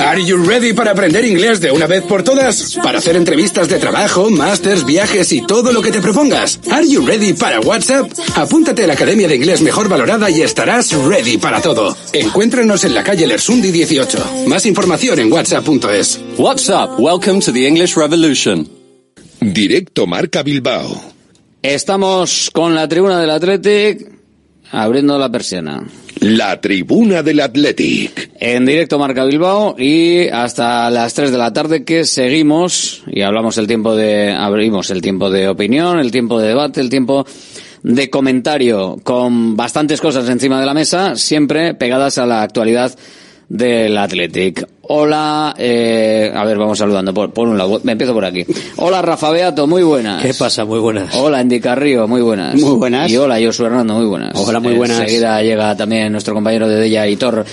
[0.00, 2.77] Are you ready para aprender inglés de una vez por todas?
[2.82, 6.60] Para hacer entrevistas de trabajo, másters, viajes y todo lo que te propongas.
[6.70, 8.10] Are you ready para WhatsApp?
[8.36, 11.96] Apúntate a la Academia de Inglés Mejor Valorada y estarás ready para todo.
[12.12, 14.46] Encuéntranos en la calle Lersundi 18.
[14.46, 16.20] Más información en whatsapp.es.
[16.38, 18.68] WhatsApp, welcome to the English Revolution.
[19.40, 21.00] Directo Marca Bilbao.
[21.62, 24.17] Estamos con la tribuna del Athletic
[24.70, 25.82] abriendo la persiana.
[26.20, 28.30] La tribuna del Athletic.
[28.40, 33.56] En directo Marca Bilbao y hasta las 3 de la tarde que seguimos y hablamos
[33.58, 37.24] el tiempo de abrimos el tiempo de opinión, el tiempo de debate, el tiempo
[37.82, 42.92] de comentario con bastantes cosas encima de la mesa, siempre pegadas a la actualidad
[43.48, 44.66] del Athletic.
[44.82, 47.80] Hola, eh, a ver, vamos saludando por, por, un lado.
[47.84, 48.44] Me empiezo por aquí.
[48.76, 50.22] Hola, Rafa Beato, muy buenas.
[50.22, 50.64] ¿Qué pasa?
[50.64, 51.14] Muy buenas.
[51.14, 52.54] Hola, Andy Carrillo, muy buenas.
[52.54, 53.10] Muy buenas.
[53.10, 54.32] Y hola, Josu Hernando, muy buenas.
[54.34, 55.00] Hola, muy buenas.
[55.00, 57.44] Enseguida llega también nuestro compañero de Della, Hitor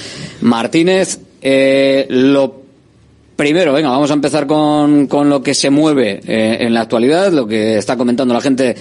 [0.41, 1.19] Martínez.
[1.41, 2.61] Eh, lo
[3.35, 7.31] primero, venga, vamos a empezar con, con lo que se mueve eh, en la actualidad,
[7.31, 8.75] lo que está comentando la gente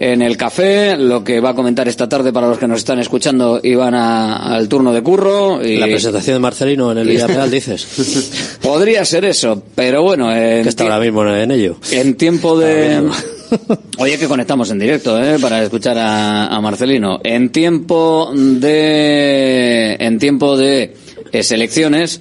[0.00, 3.00] en el café, lo que va a comentar esta tarde para los que nos están
[3.00, 5.60] escuchando y van a, al turno de curro.
[5.60, 5.76] Y...
[5.76, 8.58] La presentación de Marcelino en el Villarreal, dices.
[8.62, 10.32] Podría ser eso, pero bueno.
[10.32, 11.78] En que está ahora mismo en ello.
[11.90, 13.10] En tiempo de.
[13.98, 15.36] Oye, que conectamos en directo, ¿eh?
[15.40, 17.18] Para escuchar a, a Marcelino.
[17.24, 19.96] En tiempo de.
[19.98, 20.94] En tiempo de
[21.32, 22.20] eh, selecciones,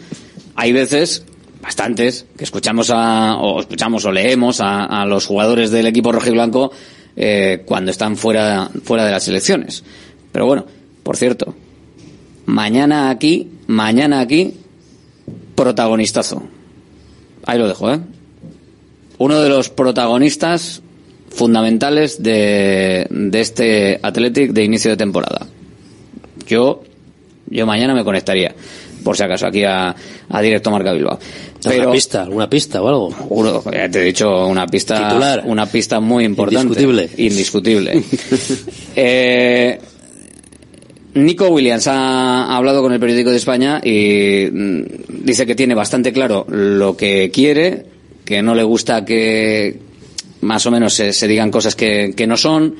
[0.55, 1.25] hay veces
[1.61, 6.71] bastantes que escuchamos a, o escuchamos o leemos a, a los jugadores del equipo rojiblanco
[7.17, 9.83] eh, cuando están fuera, fuera de las elecciones.
[10.31, 10.65] Pero bueno,
[11.03, 11.55] por cierto,
[12.45, 14.53] mañana aquí, mañana aquí,
[15.55, 16.43] protagonistazo.
[17.45, 17.99] Ahí lo dejo, ¿eh?
[19.17, 20.83] Uno de los protagonistas
[21.31, 25.47] fundamentales de, de este Athletic de inicio de temporada.
[26.45, 26.83] Yo,
[27.49, 28.53] yo mañana me conectaría,
[29.03, 29.95] por si acaso, aquí a,
[30.29, 31.19] a Directo Marca Bilbao.
[31.63, 32.23] Pero, ¿Una pista?
[32.23, 33.63] ¿Alguna pista o algo?
[33.71, 35.07] Te he dicho, una pista.
[35.07, 35.43] Titular.
[35.45, 36.81] Una pista muy importante.
[36.81, 37.09] Indiscutible.
[37.17, 38.03] Indiscutible.
[38.95, 39.79] eh,
[41.15, 44.81] Nico Williams ha hablado con el periódico de España y mm,
[45.23, 47.85] dice que tiene bastante claro lo que quiere,
[48.23, 49.79] que no le gusta que
[50.41, 52.75] más o menos se, se digan cosas que, que no son,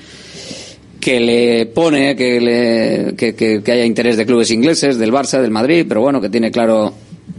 [1.07, 5.51] que le pone que, le, que, que- haya interés de clubes ingleses, del Barça, del
[5.51, 6.93] Madrid, pero bueno, que tiene claro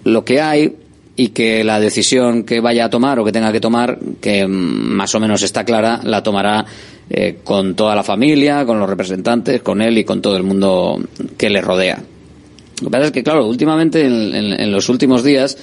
[0.04, 0.72] lo que hay
[1.16, 5.14] y que la decisión que vaya a tomar o que tenga que tomar, que más
[5.14, 6.64] o menos está clara, la tomará
[7.10, 10.98] eh, con toda la familia, con los representantes, con él y con todo el mundo
[11.36, 12.02] que le rodea.
[12.80, 15.58] Lo que pasa es que, claro, últimamente, en, en- en los últimos días,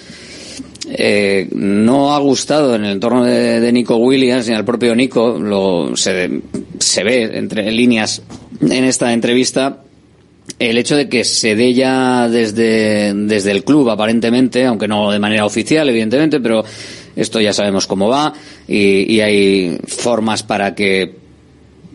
[0.87, 5.95] eh, no ha gustado en el entorno de, Nico Williams ni al propio Nico, lo,
[5.95, 6.41] se,
[6.79, 8.21] se ve entre líneas
[8.61, 9.81] en esta entrevista,
[10.59, 15.19] el hecho de que se dé ya desde, desde el club, aparentemente, aunque no de
[15.19, 16.63] manera oficial, evidentemente, pero
[17.15, 18.33] esto ya sabemos cómo va
[18.67, 21.24] y hay formas para que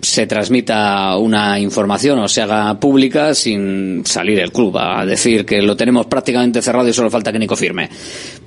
[0.00, 5.60] se transmita una información o se haga pública sin salir el club a decir que
[5.60, 7.88] lo tenemos prácticamente cerrado y solo falta que Nico firme.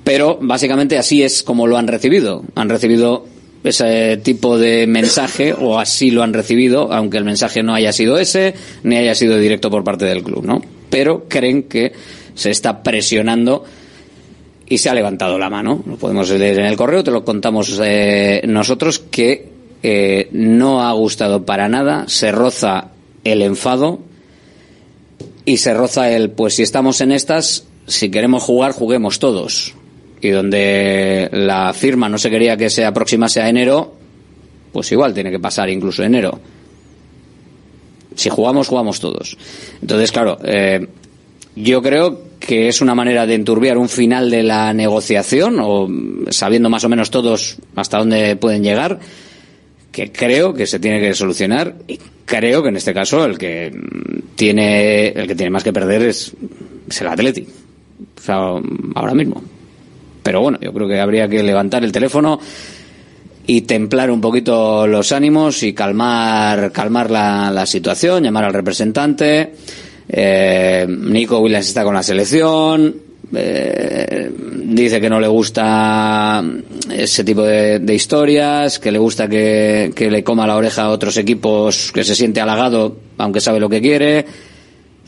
[0.02, 2.44] Pero básicamente así es como lo han recibido.
[2.54, 3.26] Han recibido
[3.62, 8.18] ese tipo de mensaje o así lo han recibido, aunque el mensaje no haya sido
[8.18, 10.60] ese ni haya sido directo por parte del club, ¿no?
[10.90, 11.92] Pero creen que
[12.34, 13.64] se está presionando
[14.68, 15.82] y se ha levantado la mano.
[15.86, 19.53] Lo podemos leer en el correo, te lo contamos eh, nosotros, que
[19.86, 22.88] eh, no ha gustado para nada, se roza
[23.22, 23.98] el enfado
[25.44, 29.74] y se roza el, pues si estamos en estas, si queremos jugar, juguemos todos.
[30.22, 33.92] Y donde la firma no se quería que se aproximase a enero,
[34.72, 36.40] pues igual tiene que pasar incluso enero.
[38.14, 39.36] Si jugamos, jugamos todos.
[39.82, 40.88] Entonces, claro, eh,
[41.56, 45.88] yo creo que es una manera de enturbiar un final de la negociación, o
[46.30, 48.98] sabiendo más o menos todos hasta dónde pueden llegar,
[49.94, 53.72] que creo que se tiene que solucionar y creo que en este caso el que
[54.34, 56.32] tiene el que tiene más que perder es,
[56.88, 57.46] es el Atleti.
[58.18, 58.36] O sea,
[58.96, 59.40] ahora mismo.
[60.20, 62.40] Pero bueno, yo creo que habría que levantar el teléfono
[63.46, 69.54] y templar un poquito los ánimos y calmar calmar la, la situación, llamar al representante.
[70.08, 72.96] Eh, Nico Williams está con la selección.
[73.34, 74.30] Eh,
[74.64, 76.42] dice que no le gusta
[76.92, 80.90] ese tipo de, de historias, que le gusta que, que le coma la oreja a
[80.90, 84.26] otros equipos, que se siente halagado, aunque sabe lo que quiere.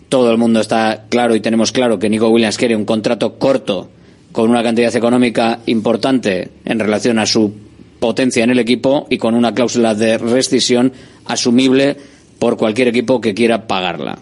[0.09, 3.91] Todo el mundo está claro y tenemos claro que Nico Williams quiere un contrato corto
[4.33, 7.53] con una cantidad económica importante en relación a su
[7.99, 10.93] potencia en el equipo y con una cláusula de rescisión
[11.25, 11.97] asumible
[12.39, 14.19] por cualquier equipo que quiera pagarla.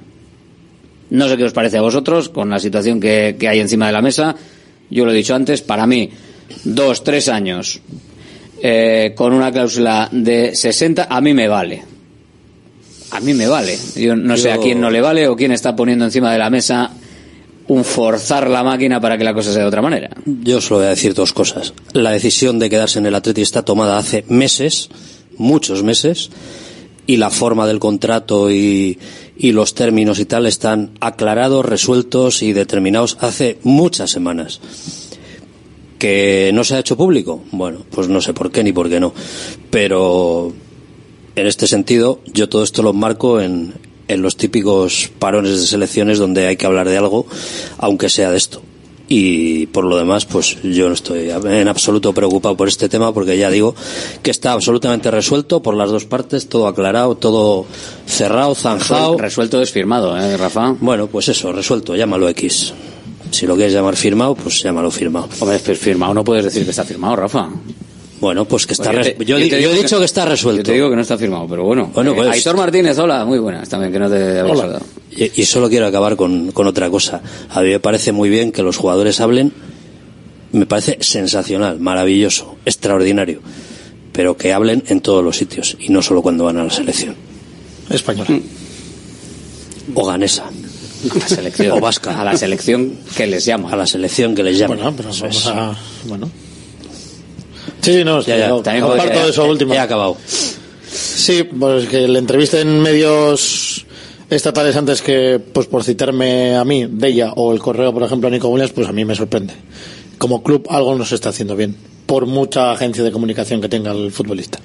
[1.10, 3.92] No sé qué os parece a vosotros con la situación que, que hay encima de
[3.92, 4.34] la mesa.
[4.90, 6.10] Yo lo he dicho antes, para mí,
[6.64, 7.80] dos, tres años
[8.66, 11.82] eh, con una cláusula de 60, a mí me vale.
[13.10, 13.78] A mí me vale.
[13.94, 16.48] Yo no sé a quién no le vale o quién está poniendo encima de la
[16.48, 16.90] mesa
[17.66, 20.10] un forzar la máquina para que la cosa sea de otra manera.
[20.24, 21.74] Yo solo voy a decir dos cosas.
[21.92, 24.88] La decisión de quedarse en el Atleti está tomada hace meses,
[25.36, 26.30] muchos meses,
[27.06, 28.98] y la forma del contrato y,
[29.36, 34.60] y los términos y tal están aclarados, resueltos y determinados hace muchas semanas.
[35.98, 37.42] ¿Que no se ha hecho público?
[37.50, 39.14] Bueno, pues no sé por qué ni por qué no.
[39.70, 40.52] Pero
[41.34, 43.74] en este sentido, yo todo esto lo marco en,
[44.08, 47.26] en los típicos parones de selecciones donde hay que hablar de algo,
[47.78, 48.62] aunque sea de esto.
[49.06, 53.36] Y por lo demás, pues yo no estoy en absoluto preocupado por este tema porque
[53.36, 53.74] ya digo
[54.22, 57.66] que está absolutamente resuelto por las dos partes, todo aclarado, todo
[58.06, 59.18] cerrado, zanjado.
[59.18, 60.74] Resuelto es firmado, ¿eh, Rafa?
[60.80, 62.72] Bueno, pues eso, resuelto, llámalo X.
[63.30, 65.28] Si lo quieres llamar firmado, pues llámalo firmado.
[65.40, 67.50] Hombre, pues firmado no puedes decir que está firmado, Rafa.
[68.20, 70.60] Bueno, pues que está Pues te- yo, he dicho que está resuelto.
[70.62, 71.90] Yo te digo que no está firmado, pero bueno.
[71.92, 74.56] Bueno, Eh, pues- Aitor Martínez, hola, muy buenas también, que no te había Hola.
[74.62, 74.86] saludado.
[75.16, 77.22] Y, y solo quiero acabar con, con otra cosa.
[77.50, 79.52] A mí me parece muy bien que los jugadores hablen.
[80.52, 83.40] Me parece sensacional, maravilloso, extraordinario.
[84.12, 87.16] Pero que hablen en todos los sitios y no solo cuando van a la selección.
[87.90, 88.28] Española.
[89.94, 90.44] O ganesa.
[90.44, 91.72] A la selección.
[91.72, 92.20] O vasca.
[92.20, 93.70] A la selección que les llama.
[93.70, 94.76] A la selección que les llama.
[94.76, 95.46] Bueno, pero Eso vamos es.
[95.48, 95.76] a.
[96.04, 96.30] Bueno.
[97.80, 99.74] Sí, sí, no, Ya, ya, no, comparto eso último.
[99.74, 100.16] He acabado.
[100.90, 103.63] Sí, pues que le entrevista en medios
[104.34, 108.28] estatales antes que, pues por citarme a mí, de ella, o el correo, por ejemplo,
[108.28, 109.54] a Nico Williams, pues a mí me sorprende.
[110.18, 111.74] Como club algo no se está haciendo bien,
[112.06, 114.58] por mucha agencia de comunicación que tenga el futbolista.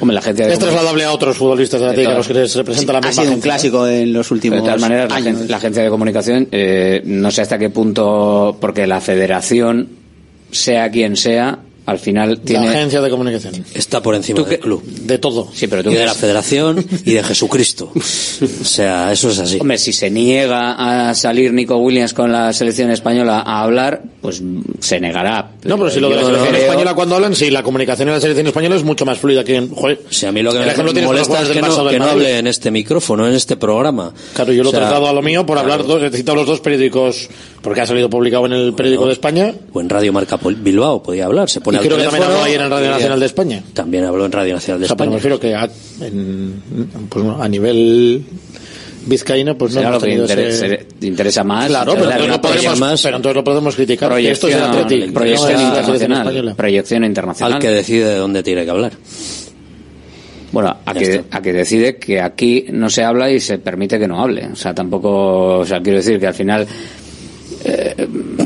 [0.00, 2.34] Hombre, la agencia de Es trasladable a otros futbolistas de la De a los que
[2.34, 5.16] les representa la Ha misma sido un clásico en los últimos de todas maneras, la,
[5.16, 5.40] años.
[5.40, 9.88] agen- la agencia de comunicación, eh, no sé hasta qué punto, porque la federación,
[10.50, 12.66] sea quien sea, al final tiene...
[12.66, 13.64] La agencia de comunicación.
[13.74, 14.82] Está por encima del club.
[14.84, 15.48] De todo.
[15.54, 17.92] Sí, pero tú y de la federación y de Jesucristo.
[17.94, 19.58] O sea, eso es así.
[19.60, 20.72] Hombre, si se niega
[21.08, 24.42] a salir Nico Williams con la selección española a hablar, pues
[24.80, 25.52] se negará.
[25.64, 28.14] No, pero si lo de la selección creo- española cuando hablan, sí, la comunicación en
[28.14, 29.70] la selección española es mucho más fluida que en...
[29.74, 32.70] Joder, Si a mí lo que me molesta es que no, que hable en este
[32.70, 34.12] micrófono, en este programa.
[34.34, 35.72] Claro, yo lo O sea, he tratado a lo mío por claro.
[35.72, 37.28] hablar dos, he citado los dos periódicos,
[37.66, 41.24] porque ha salido publicado en el periódico de España, O en Radio Marca Bilbao podía
[41.24, 41.50] hablar.
[41.50, 43.62] Se pone y al creo que también habló ayer en Radio Nacional de España.
[43.74, 45.34] También habló en Radio Nacional de O sea, pero me España.
[45.36, 46.62] refiero que a, en-
[47.08, 48.24] pues, a nivel
[49.04, 51.66] vizcaíno, pues no será lo que tenido interesa, ese- te interesa más.
[51.66, 54.14] Claro, pero entonces, no podemos, proyección- pero entonces lo podemos criticar.
[54.16, 55.64] que esto es el proyección, proyección no es
[56.02, 56.54] internacional.
[56.54, 57.52] Proyección internacional.
[57.54, 58.92] Al que decide de dónde tiene que hablar.
[60.52, 64.08] Bueno, a que, a que decide que aquí no se habla y se permite que
[64.08, 64.46] no hable.
[64.46, 66.66] O sea, tampoco, o sea, quiero decir que al final,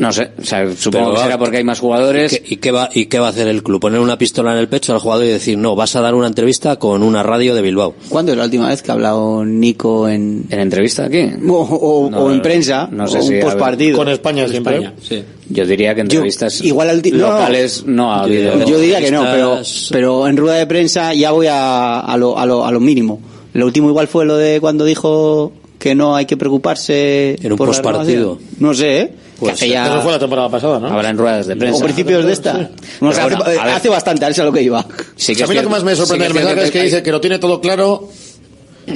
[0.00, 2.32] no sé, o sea, supongo Pero, que será porque hay más jugadores.
[2.32, 3.80] ¿Y qué, y qué va, ¿Y qué va a hacer el club?
[3.80, 6.26] ¿Poner una pistola en el pecho al jugador y decir, no, vas a dar una
[6.26, 7.94] entrevista con una radio de Bilbao?
[8.08, 11.30] ¿Cuándo es la última vez que ha hablado Nico en, ¿En entrevista aquí?
[11.48, 12.88] o, o- No, o en prensa?
[12.90, 13.96] no sé o si un postpartido.
[13.98, 14.76] Con España siempre.
[14.76, 15.22] España, sí.
[15.50, 18.64] Yo diría que entrevistas igual al ti- no, locales no, ha habido.
[18.64, 22.38] Yo diría que no, pero, pero en rueda de prensa ya voy a, a, lo,
[22.38, 23.20] a, lo, a lo mínimo.
[23.52, 27.58] Lo último igual fue lo de cuando dijo que no hay que preocuparse En un
[27.58, 28.38] por postpartido.
[28.60, 29.12] No sé, ¿eh?
[29.40, 30.86] Pues, que hace ya- Eso fue la temporada pasada, ¿no?
[30.88, 31.78] Habrá en ruedas de prensa.
[31.80, 32.52] o principios de esta.
[33.00, 34.86] No, bueno, hace, bastante, a eso es a lo que iba.
[35.16, 36.84] Sí a mí lo que más me sorprende sí del que mensaje es que hay-
[36.84, 38.08] dice que lo tiene todo claro,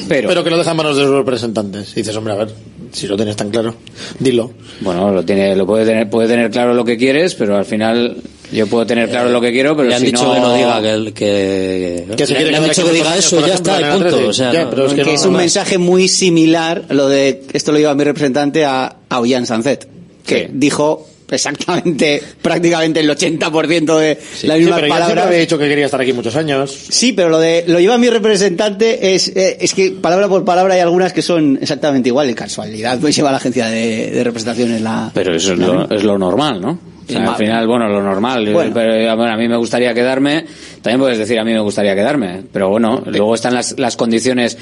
[0.08, 1.92] pero, pero que lo deja en manos de sus representantes.
[1.92, 2.48] Y dices, hombre, a ver,
[2.92, 3.74] si lo tienes tan claro,
[4.18, 4.50] dilo.
[4.82, 8.16] Bueno, lo tiene, lo puede tener, puede tener claro lo que quieres, pero al final
[8.52, 10.54] yo puedo tener claro lo que quiero, pero le han si dicho no, que no
[10.54, 14.02] diga que, que, Que se le, han dicho que diga eso ya ejemplo, está, el
[14.02, 14.28] punto.
[14.28, 17.08] O sea, Ya, no- pero es que no- es un no- mensaje muy similar, lo
[17.08, 19.88] de, esto lo lleva mi representante a, a Ollán Sanzet,
[20.26, 25.86] que dijo exactamente, prácticamente el 80% de Sí, las sí, pero yo dicho que quería
[25.86, 26.70] estar aquí muchos años.
[26.90, 30.74] Sí, pero lo de lo lleva mi representante es, eh, es que palabra por palabra
[30.74, 32.26] hay algunas que son exactamente igual.
[32.28, 35.10] De casualidad, pues lleva la agencia de, de representaciones la.
[35.14, 36.78] Pero eso es lo, es lo normal, ¿no?
[37.06, 38.52] O sea, Sí, al final, bueno, lo normal.
[38.52, 38.70] Bueno.
[38.74, 40.44] Pero, eh, bueno, a mí me gustaría quedarme.
[40.82, 42.42] También puedes decir a mí me gustaría quedarme.
[42.52, 44.56] Pero bueno, luego están las, las condiciones.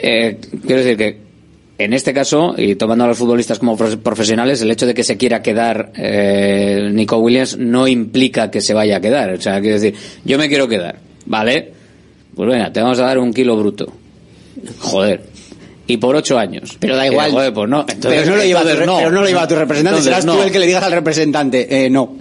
[0.00, 1.30] Eh, quiero decir que
[1.80, 5.16] en este caso, y tomando a los futbolistas como profesionales, el hecho de que se
[5.16, 9.30] quiera quedar eh, Nico Williams no implica que se vaya a quedar.
[9.30, 11.72] O sea, quiero decir, yo me quiero quedar, ¿vale?
[12.34, 13.90] Pues venga, te vamos a dar un kilo bruto.
[14.78, 15.22] Joder.
[15.92, 16.76] Y por ocho años.
[16.78, 17.30] Pero da Eh, igual.
[17.32, 17.80] joder, pues no.
[17.80, 18.96] Entonces- pero, no lo lleva tu, entonces re- no.
[18.98, 19.98] pero no lo lleva tu representante.
[19.98, 20.42] Entonces Serás tú no.
[20.44, 21.84] el que le digas al representante.
[21.86, 22.16] Eh, no.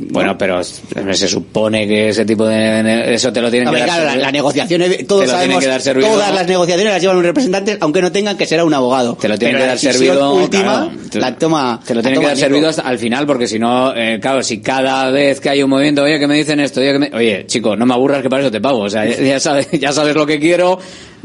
[0.00, 3.12] Bueno, pero se supone que ese tipo de...
[3.14, 4.78] Eso te lo tienen Hombre, que dar claro, la, servido.
[4.78, 6.08] la eh, todos sabemos, que dar servido.
[6.08, 9.16] todas las negociaciones las llevan un representante, aunque no tengan que ser un abogado.
[9.20, 10.34] Te lo tienen Pero que dar servido...
[10.34, 11.80] última claro, te- la toma.
[11.84, 12.46] Te lo tienen que dar Nico.
[12.48, 15.70] servido hasta al final, porque si no, eh, claro, si cada vez que hay un
[15.70, 17.10] movimiento, oye, que me dicen esto, oye, que me...
[17.14, 18.78] Oye, chico, no me aburras que para eso te pago.
[18.82, 20.78] O sea, ya- sabes, ya sabes lo que quiero,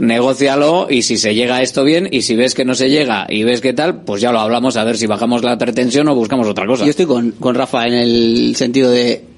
[0.07, 3.25] negócialo y si se llega a esto bien y si ves que no se llega
[3.29, 6.15] y ves que tal, pues ya lo hablamos a ver si bajamos la pretensión o
[6.15, 6.83] buscamos otra cosa.
[6.83, 9.32] Yo estoy con, con Rafa en el sentido de.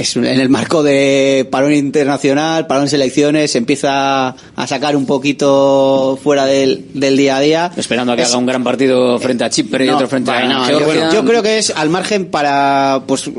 [0.00, 5.04] Es un- en el marco de parón internacional, parón selecciones, se empieza a sacar un
[5.06, 7.70] poquito fuera del, del día a día.
[7.76, 10.30] Esperando a que Es- haga un gran partido frente a Chipre y No, otro frente
[10.30, 11.10] a yo, Georgia.
[11.12, 13.30] yo creo que es al margen para, pues,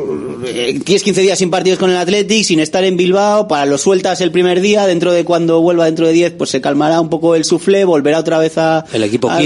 [0.46, 3.78] eh, tienes 15 días sin partidos con el Athletic, sin estar en Bilbao, para lo
[3.78, 7.10] sueltas el primer día, dentro de cuando vuelva dentro de 10, pues se calmará un
[7.10, 9.40] poco el suflé, volverá otra vez a, El equipo al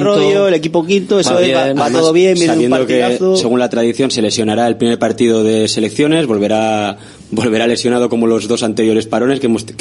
[6.96, 7.05] que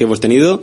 [0.04, 0.62] hemos tenido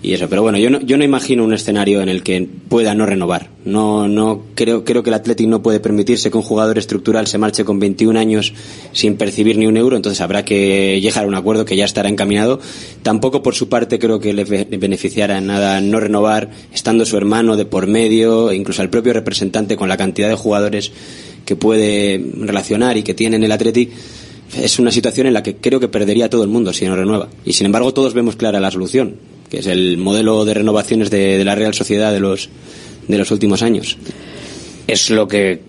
[0.00, 2.94] y eso, pero bueno, yo no, yo no imagino un escenario en el que pueda
[2.94, 3.50] no renovar.
[3.64, 7.36] No, no creo, creo que el Athletic no puede permitirse que un jugador estructural se
[7.36, 8.54] marche con 21 años
[8.92, 12.08] sin percibir ni un euro, entonces habrá que llegar a un acuerdo que ya estará
[12.08, 12.60] encaminado.
[13.02, 17.04] Tampoco por su parte creo que le be- le beneficiara en nada no renovar, estando
[17.04, 20.92] su hermano de por medio, e incluso al propio representante con la cantidad de jugadores
[21.44, 23.90] que puede relacionar y que tiene en el Athletic.
[24.56, 27.28] Es una situación en la que creo que perdería todo el mundo si no renueva.
[27.44, 29.16] Y sin embargo todos vemos clara la solución,
[29.50, 32.48] que es el modelo de renovaciones de, de la Real Sociedad de los,
[33.06, 33.98] de los últimos años.
[34.86, 35.60] Es lo que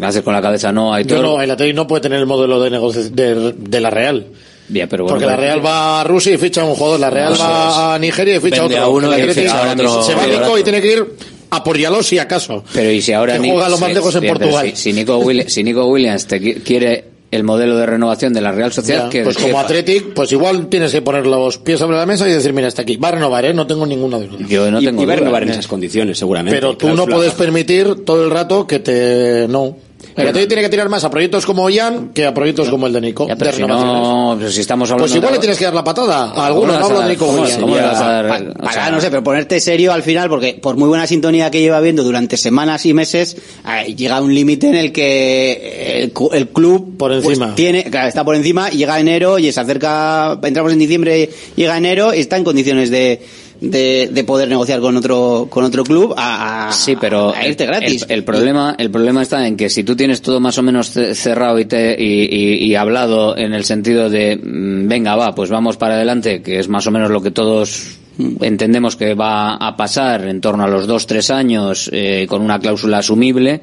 [0.00, 2.60] haces con la cabeza, no, hay Yo no, el Athletic no puede tener el modelo
[2.60, 4.26] de negocio de, de la Real.
[4.68, 7.10] Ya, pero bueno, Porque la Real va a Rusia y ficha a un jugador, la
[7.10, 8.78] Real va a Nigeria y ficha a otro.
[8.78, 10.26] a uno El y Athletic ficha a otro Se va a.
[10.26, 11.04] Nico y tiene que ir
[11.50, 12.64] a por Yalo si acaso.
[12.72, 14.70] Pero y si ahora Que juega lo más lejos en bien, Portugal.
[14.74, 18.40] Si, si Nico Willi- si Nico Williams te qui- quiere el modelo de renovación de
[18.42, 21.80] la Real Sociedad, Ya, que pues como Athletic, pues igual tienes que poner los pies
[21.80, 22.96] sobre la mesa y decir, mira, está aquí.
[22.98, 23.54] Va a renovar, ¿eh?
[23.54, 24.46] No tengo ninguna duda.
[24.46, 26.54] yo no Y- tengo y va a renovar en esas condiciones, seguramente.
[26.56, 29.48] Pero tú no puedes permitir todo el rato que te...
[29.48, 29.76] No.
[30.16, 32.92] El Atlético tiene que tirar más a proyectos como Ian que a proyectos como el
[32.92, 33.26] de Nico.
[33.28, 35.64] Ya, pero de si no, pero si estamos hablando Pues igual de- le tienes que
[35.64, 37.08] dar la patada a ¿Cómo algunos, no hablo de?
[37.08, 37.98] Nico ¿Cómo- Williams.
[37.98, 41.80] para, no sé, pero ponerte serio al final, porque por muy buena sintonía que lleva
[41.80, 43.36] viendo durante semanas y meses,
[43.66, 48.24] eh, llega un límite en el que el, el club Por pues, tiene, claro, está
[48.24, 52.44] por encima, llega enero y se acerca, entramos en diciembre, llega enero y está en
[52.44, 53.20] condiciones de,
[53.62, 57.64] de, de poder negociar con otro, con otro club a, a- Sí, pero a irte
[57.64, 58.04] gratis.
[58.08, 60.90] El, el problema, el problema está en que si tú tienes todo más o menos
[60.90, 65.34] ce- cerrado y, te- y, y- y hablado en el sentido de, mm, venga, va,
[65.34, 67.98] pues vamos para adelante, que es más o menos lo que todos
[68.40, 72.58] entendemos que va a pasar en torno a los dos, tres años, eh, con una
[72.58, 73.62] cláusula asumible,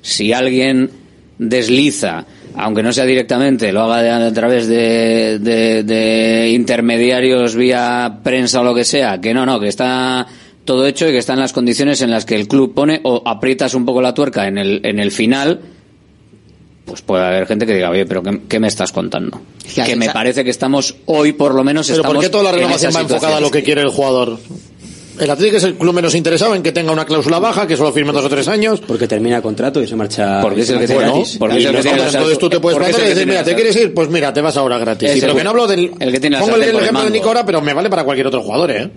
[0.00, 0.90] si alguien
[1.38, 2.24] desliza,
[2.56, 8.60] aunque no sea directamente, lo haga de- a través de, de- de intermediarios vía prensa
[8.60, 10.26] o lo que sea, que no, no, que está
[10.64, 13.22] todo hecho y que está en las condiciones en las que el club pone o
[13.26, 15.60] aprietas un poco la tuerca en el, en el final,
[16.84, 19.40] pues puede haber gente que diga, oye, pero ¿qué, qué me estás contando?
[19.74, 22.50] que me parece que estamos hoy, por lo menos, Pero estamos ¿por qué toda la
[22.50, 24.38] en renovación va enfocada a lo que quiere el jugador?
[25.20, 27.92] El Atlético es el club menos interesado en que tenga una cláusula baja, que solo
[27.92, 28.80] firme dos o tres años.
[28.86, 30.40] Porque termina contrato y se marcha.
[30.40, 31.36] Porque es se el que gratis.
[31.38, 33.08] porque Y es el que no, tiene entonces, tú te puedes es el plantar y
[33.14, 33.94] decir, mira, ¿te quieres ir?
[33.94, 35.10] Pues mira, te vas ahora gratis.
[35.10, 35.92] Es Y pero el- que no hablo del...
[36.00, 37.10] el que tiene la pongo el, el ejemplo de mango.
[37.10, 38.90] Nico ahora, pero me vale para cualquier otro jugador, ¿eh?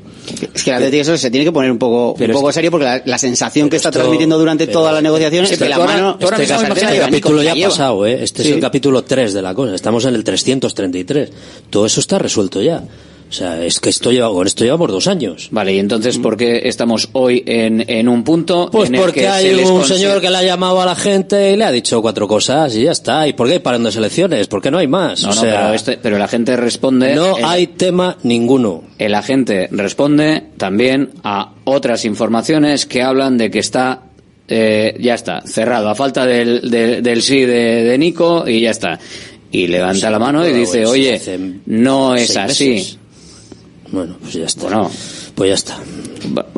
[0.55, 2.72] Es que el Atlético eso se tiene que poner un poco, un poco es- serio
[2.72, 5.65] porque la, la sensación que está esto- transmitiendo durante toda la negociación Sí, es que
[5.65, 8.24] pero la mano este la el capítulo se ya pasado, ¿eh?
[8.24, 8.49] Este Sí.
[8.49, 9.76] es el capítulo 3 de la cosa.
[9.76, 11.30] Estamos en el 333.
[11.70, 12.84] Todo eso está resuelto ya.
[13.30, 15.49] O sea, es que esto lleva, con esto llevamos dos años.
[15.51, 18.69] Vale, y entonces, ¿por qué estamos hoy en, en un punto?
[18.71, 20.86] Pues en el porque que hay se les un señor que le ha llamado a
[20.86, 23.28] la gente y le ha dicho cuatro cosas y ya está.
[23.28, 24.47] ¿Y por qué hay parando de elecciones?
[24.47, 25.23] ¿Por qué no hay más?
[25.23, 27.15] No, o no, sea, pero, este- pero la gente responde.
[27.15, 28.84] no el- hay tema ninguno.
[28.97, 34.03] El agente responde también a otras informaciones que hablan de que está,
[34.47, 38.71] eh, ya está, cerrado, a falta del, del, del sí de, de Nico y ya
[38.71, 38.97] está.
[39.51, 41.21] Y levanta la mano y dice, oye,
[41.65, 42.97] no es así.
[43.91, 44.63] Bueno, pues ya está.
[44.63, 44.91] Bueno,
[45.35, 45.79] Pues ya está.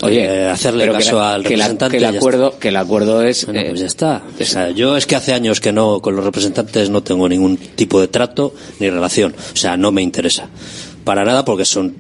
[0.02, 2.18] oye, Eh, hacerle pero que caso la- al que la- representante que el está.
[2.18, 4.24] acuerdo, que el acuerdo es, Bueno, eh, pues ya está.
[4.40, 7.58] O sea, yo es que hace años que no, con los representantes no tengo ningún
[7.58, 9.36] tipo de trato ni relación.
[9.54, 10.48] O sea, no me interesa.
[11.04, 11.96] Para nada porque son,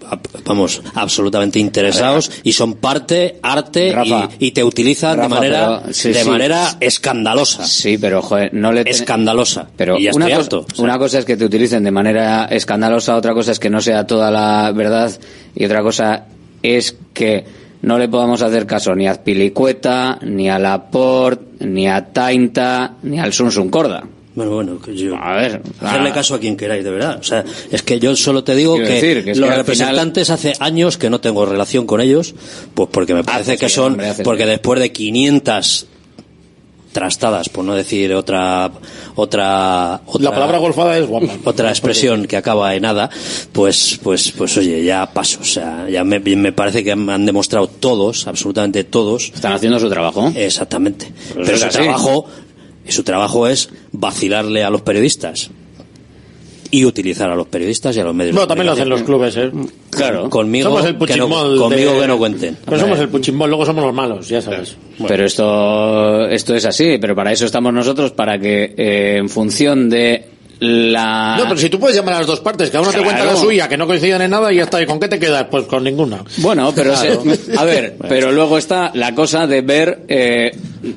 [0.45, 5.93] vamos, absolutamente interesados y son parte, arte Rafa, y, y te utilizan de manera, pero-
[5.93, 6.29] sí, de sí.
[6.29, 7.65] manera escandalosa.
[7.65, 9.67] Sí, pero joder, no le ten- Escandalosa.
[9.75, 10.65] Pero Y ya una, estoy cosa, harto.
[10.71, 13.69] O sea, una cosa es que te utilicen de manera escandalosa, otra cosa es que
[13.69, 15.11] no sea toda la verdad
[15.55, 16.25] y otra cosa
[16.61, 17.45] es que
[17.81, 23.19] no le podamos hacer caso ni a Azpilicueta, ni a Laporte, ni a Tainta, ni
[23.19, 24.03] al Sunsun Corda.
[24.39, 25.17] Bueno, bueno, que yo.
[25.17, 27.17] A ver, Hacerle ah, caso a quien queráis, de verdad.
[27.19, 30.29] O sea, es que yo solo te digo que, decir, que es los que representantes
[30.29, 32.33] hace años que no tengo relación con ellos,
[32.73, 34.51] pues porque me parece Haces que son, hombre, porque bien.
[34.51, 35.87] después de 500
[36.93, 38.71] trastadas, por no decir otra,
[39.15, 41.33] otra, otra La palabra golfada es guapa.
[41.43, 43.09] otra expresión que acaba en nada,
[43.51, 45.39] pues, pues, pues oye, ya paso.
[45.41, 49.33] O sea, ya me, me parece que han demostrado todos, absolutamente todos.
[49.35, 50.31] Están haciendo su trabajo.
[50.33, 51.11] Exactamente.
[51.33, 51.89] Pues Pero es su así.
[52.91, 55.49] Su trabajo es vacilarle a los periodistas
[56.71, 58.35] y utilizar a los periodistas y a los medios.
[58.35, 59.49] Bueno, también lo hacen los clubes, ¿eh?
[59.89, 60.29] Claro.
[60.29, 61.27] Conmigo, Somos el que no,
[61.57, 62.57] conmigo de- que no cuenten.
[62.63, 64.75] Pero somos el puchimbol, luego somos los malos, ya sabes.
[65.07, 69.89] Pero esto, esto es así, pero para eso estamos nosotros, para que eh, en función
[69.89, 70.25] de
[70.59, 71.35] la...
[71.37, 73.31] No, pero si tú puedes llamar a las dos partes, cada uno te cuenta la
[73.31, 73.39] Claro.
[73.45, 74.81] suya, que no coinciden en nada y ya está.
[74.81, 75.45] ¿Y con qué te quedas?
[75.49, 76.23] Pues con ninguna.
[76.37, 77.23] Bueno, pero Claro.
[77.23, 80.51] se- a ver, pero luego está la cosa de ver eh,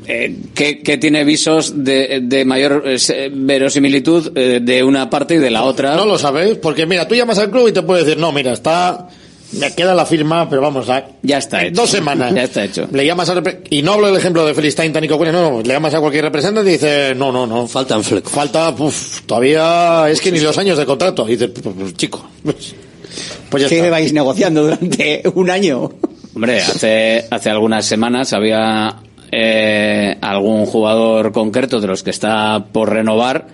[0.07, 5.39] eh, qué, qué tiene visos de, de mayor eh, verosimilitud eh, de una parte y
[5.39, 5.95] de la otra.
[5.97, 8.53] No lo sabes, porque mira, tú llamas al club y te puede decir, no, mira,
[8.53, 9.09] está...
[9.53, 11.05] Me queda la firma, pero vamos, a...
[11.23, 11.81] Ya está hecho.
[11.83, 12.33] Dos semanas.
[12.35, 12.89] Ya está hecho.
[12.93, 15.61] Le llamas repre- Y no hablo del ejemplo de Feliz Time, Nico Cuellar, no, no,
[15.63, 17.67] le llamas a cualquier representante y dice, no, no, no.
[17.69, 18.33] Faltan flecos.
[18.33, 21.29] Falta, uf, todavía es que ni los años de contrato.
[21.29, 22.75] Y dices, pues, chico, pues,
[23.51, 23.91] pues ya ¿Qué está.
[23.91, 25.91] vais negociando durante un año?
[26.35, 28.97] Hombre, hace, hace algunas semanas había
[29.31, 33.47] eh, algún jugador concreto de los que está por renovar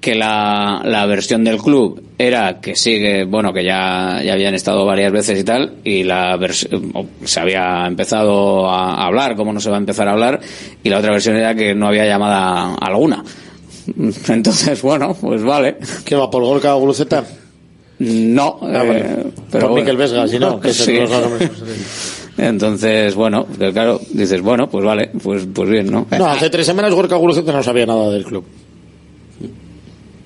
[0.00, 4.84] que la, la versión del club era que sigue, bueno, que ya, ya habían estado
[4.86, 9.58] varias veces y tal, y la vers- o se había empezado a hablar, como no
[9.60, 10.38] se va a empezar a hablar,
[10.84, 13.24] y la otra versión era que no había llamada alguna.
[14.28, 15.76] Entonces, bueno, pues vale.
[16.04, 17.24] ¿Qué va, por Golka o Guluceta?
[18.00, 18.98] No, Ah, vale.
[19.00, 19.74] eh, Por bueno.
[19.76, 21.08] Miquel Vesga, si no, que es el.
[22.36, 26.06] Entonces, bueno, que claro, dices, bueno, pues vale, pues, pues bien, ¿no?
[26.16, 28.44] No, hace tres semanas Gorka Guruceta no sabía nada del club.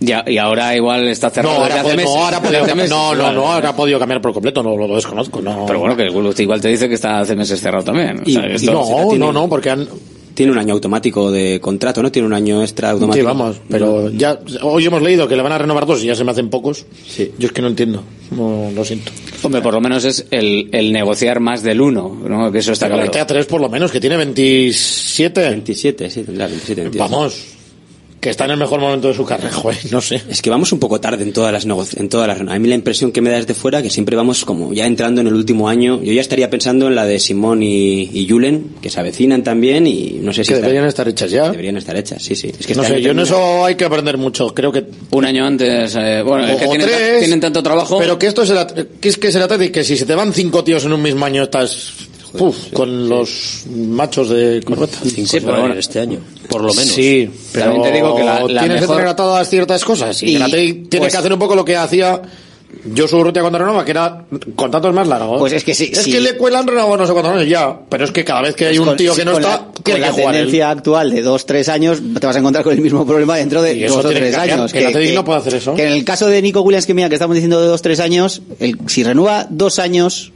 [0.05, 2.05] Ya, y ahora igual está cerrado No, ahora, meses.
[2.05, 4.95] no, ahora podido, meses, no, no, no, ahora ha podido cambiar por completo, no lo
[4.95, 5.65] desconozco, no.
[5.67, 8.21] Pero bueno, que el igual te dice que está hace meses cerrado también.
[8.21, 9.87] O Y- sea, y esto- no, no, no, porque han,
[10.35, 12.11] Tiene un año automático de contrato, ¿no?
[12.11, 13.21] Tiene un año extra automático.
[13.23, 16.15] Sí, vamos, pero ya hoy hemos leído que le van a renovar dos y ya
[16.15, 16.87] se me hacen pocos.
[17.07, 17.33] Sí.
[17.39, 19.13] Yo es que no entiendo, no, lo siento.
[19.43, 22.51] Hombre, por lo menos es el, el negociar más del uno, ¿no?
[22.51, 23.21] Que eso está Pero claro.
[23.21, 25.51] a tres por lo menos, que tiene 27.
[25.51, 27.11] 27, sí, tendrá 27, 28.
[27.11, 27.45] Vamos,
[28.23, 30.23] que está en el mejor momento de su carrera, joder, no sé.
[30.31, 31.67] Es que vamos un poco tarde en todas las
[31.97, 34.45] en todas las A mí la impresión que me da desde fuera que siempre vamos
[34.45, 36.01] como ya entrando en el último año.
[36.05, 39.89] Yo ya estaría pensando en la de Simón y, y Julen, que se avecinan también
[39.89, 41.51] y no sé si Que está- deberían estar hechas ya.
[41.51, 42.53] deberían estar hechas, sí, sí.
[42.57, 44.55] Es que No este sé, yo en eso hay que aprender mucho.
[44.55, 47.99] Creo que Un año antes, eh, bueno, es que o tienen, tres, tienen tanto trabajo.
[47.99, 50.15] Pero que esto es el, que es que es el Athletic, que si se te
[50.15, 51.93] van cinco tíos en un mismo año estás
[52.73, 54.97] con los machos de corbata.
[55.03, 55.75] Cinco Sí, pero bueno.
[55.75, 56.19] este año,
[56.49, 56.93] por lo menos.
[56.93, 60.23] Sí, pero También te digo que la- la tienes mejor- que tener atadas ciertas cosas
[60.23, 62.21] y, Y, el Athletic tiene pues- que hacer un poco lo que hacía
[62.97, 64.25] Josu Urrutia cuando renovaba, que era
[64.57, 65.39] contratos más largos.
[65.39, 66.11] Pues es que sí, Es sí.
[66.11, 68.67] que le cuelan renovado no sé cuántos años ya, pero es que cada vez que
[68.67, 70.41] hay Pues un tío que no está, la, tiene con que la jugar él.
[70.41, 73.61] tendencia actual de dos, tres años, te vas a encontrar con el mismo problema dentro
[73.61, 74.73] de dos o que tres cambiar, años.
[74.73, 75.75] que el Athletic no puede hacer eso.
[75.75, 78.01] Que en el caso de Nico Williams, que mira, que estamos diciendo de dos, tres
[78.01, 80.33] años, el- si renueva dos años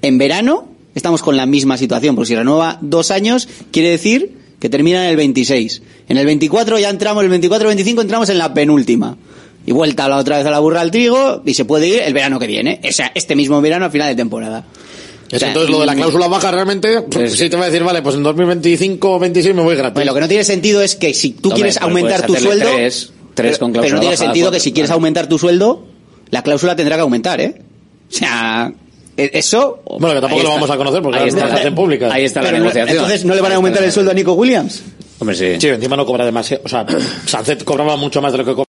[0.00, 4.68] en verano, estamos con la misma situación, porque si renueva dos años, quiere decir que
[4.68, 5.82] termina en el 26.
[6.08, 9.16] En el 24 ya entramos, el 24-25 entramos en la penúltima.
[9.66, 12.00] Y vuelta a la otra vez a la burra al trigo y se puede ir
[12.00, 12.80] el verano que viene.
[12.88, 14.64] O sea, este mismo verano a final de temporada.
[15.28, 17.64] Es O sea, entonces lo de la mm, cláusula baja realmente, pues, sí te va
[17.64, 19.94] a decir, vale, pues en 2025 o 26 me voy gratis.
[19.94, 22.44] Pues lo que no tiene sentido es que si tú quieres pues aumentar tu puedes
[22.46, 24.72] hacerle sueldo, tres, tres pero, con pero cláusula no tiene baja, sentido que cuatro, si
[24.72, 25.84] quieres aumentar tu sueldo,
[26.30, 27.60] la cláusula tendrá que aumentar, ¿eh?
[28.08, 28.72] O sea,
[29.16, 29.82] eso.
[29.98, 31.48] Bueno, que tampoco lo vamos a conocer porque Ahí está.
[31.48, 32.12] se hacen públicas.
[32.12, 32.96] Ahí está la Pero negociación.
[32.96, 34.82] entonces no le van a aumentar el sueldo a Nico Williams.
[35.18, 35.56] Hombre, sí.
[35.60, 36.62] Sí, encima no cobra demasiado.
[36.64, 36.84] O sea,
[37.26, 38.66] Sancet cobraba mucho más de lo que cobra.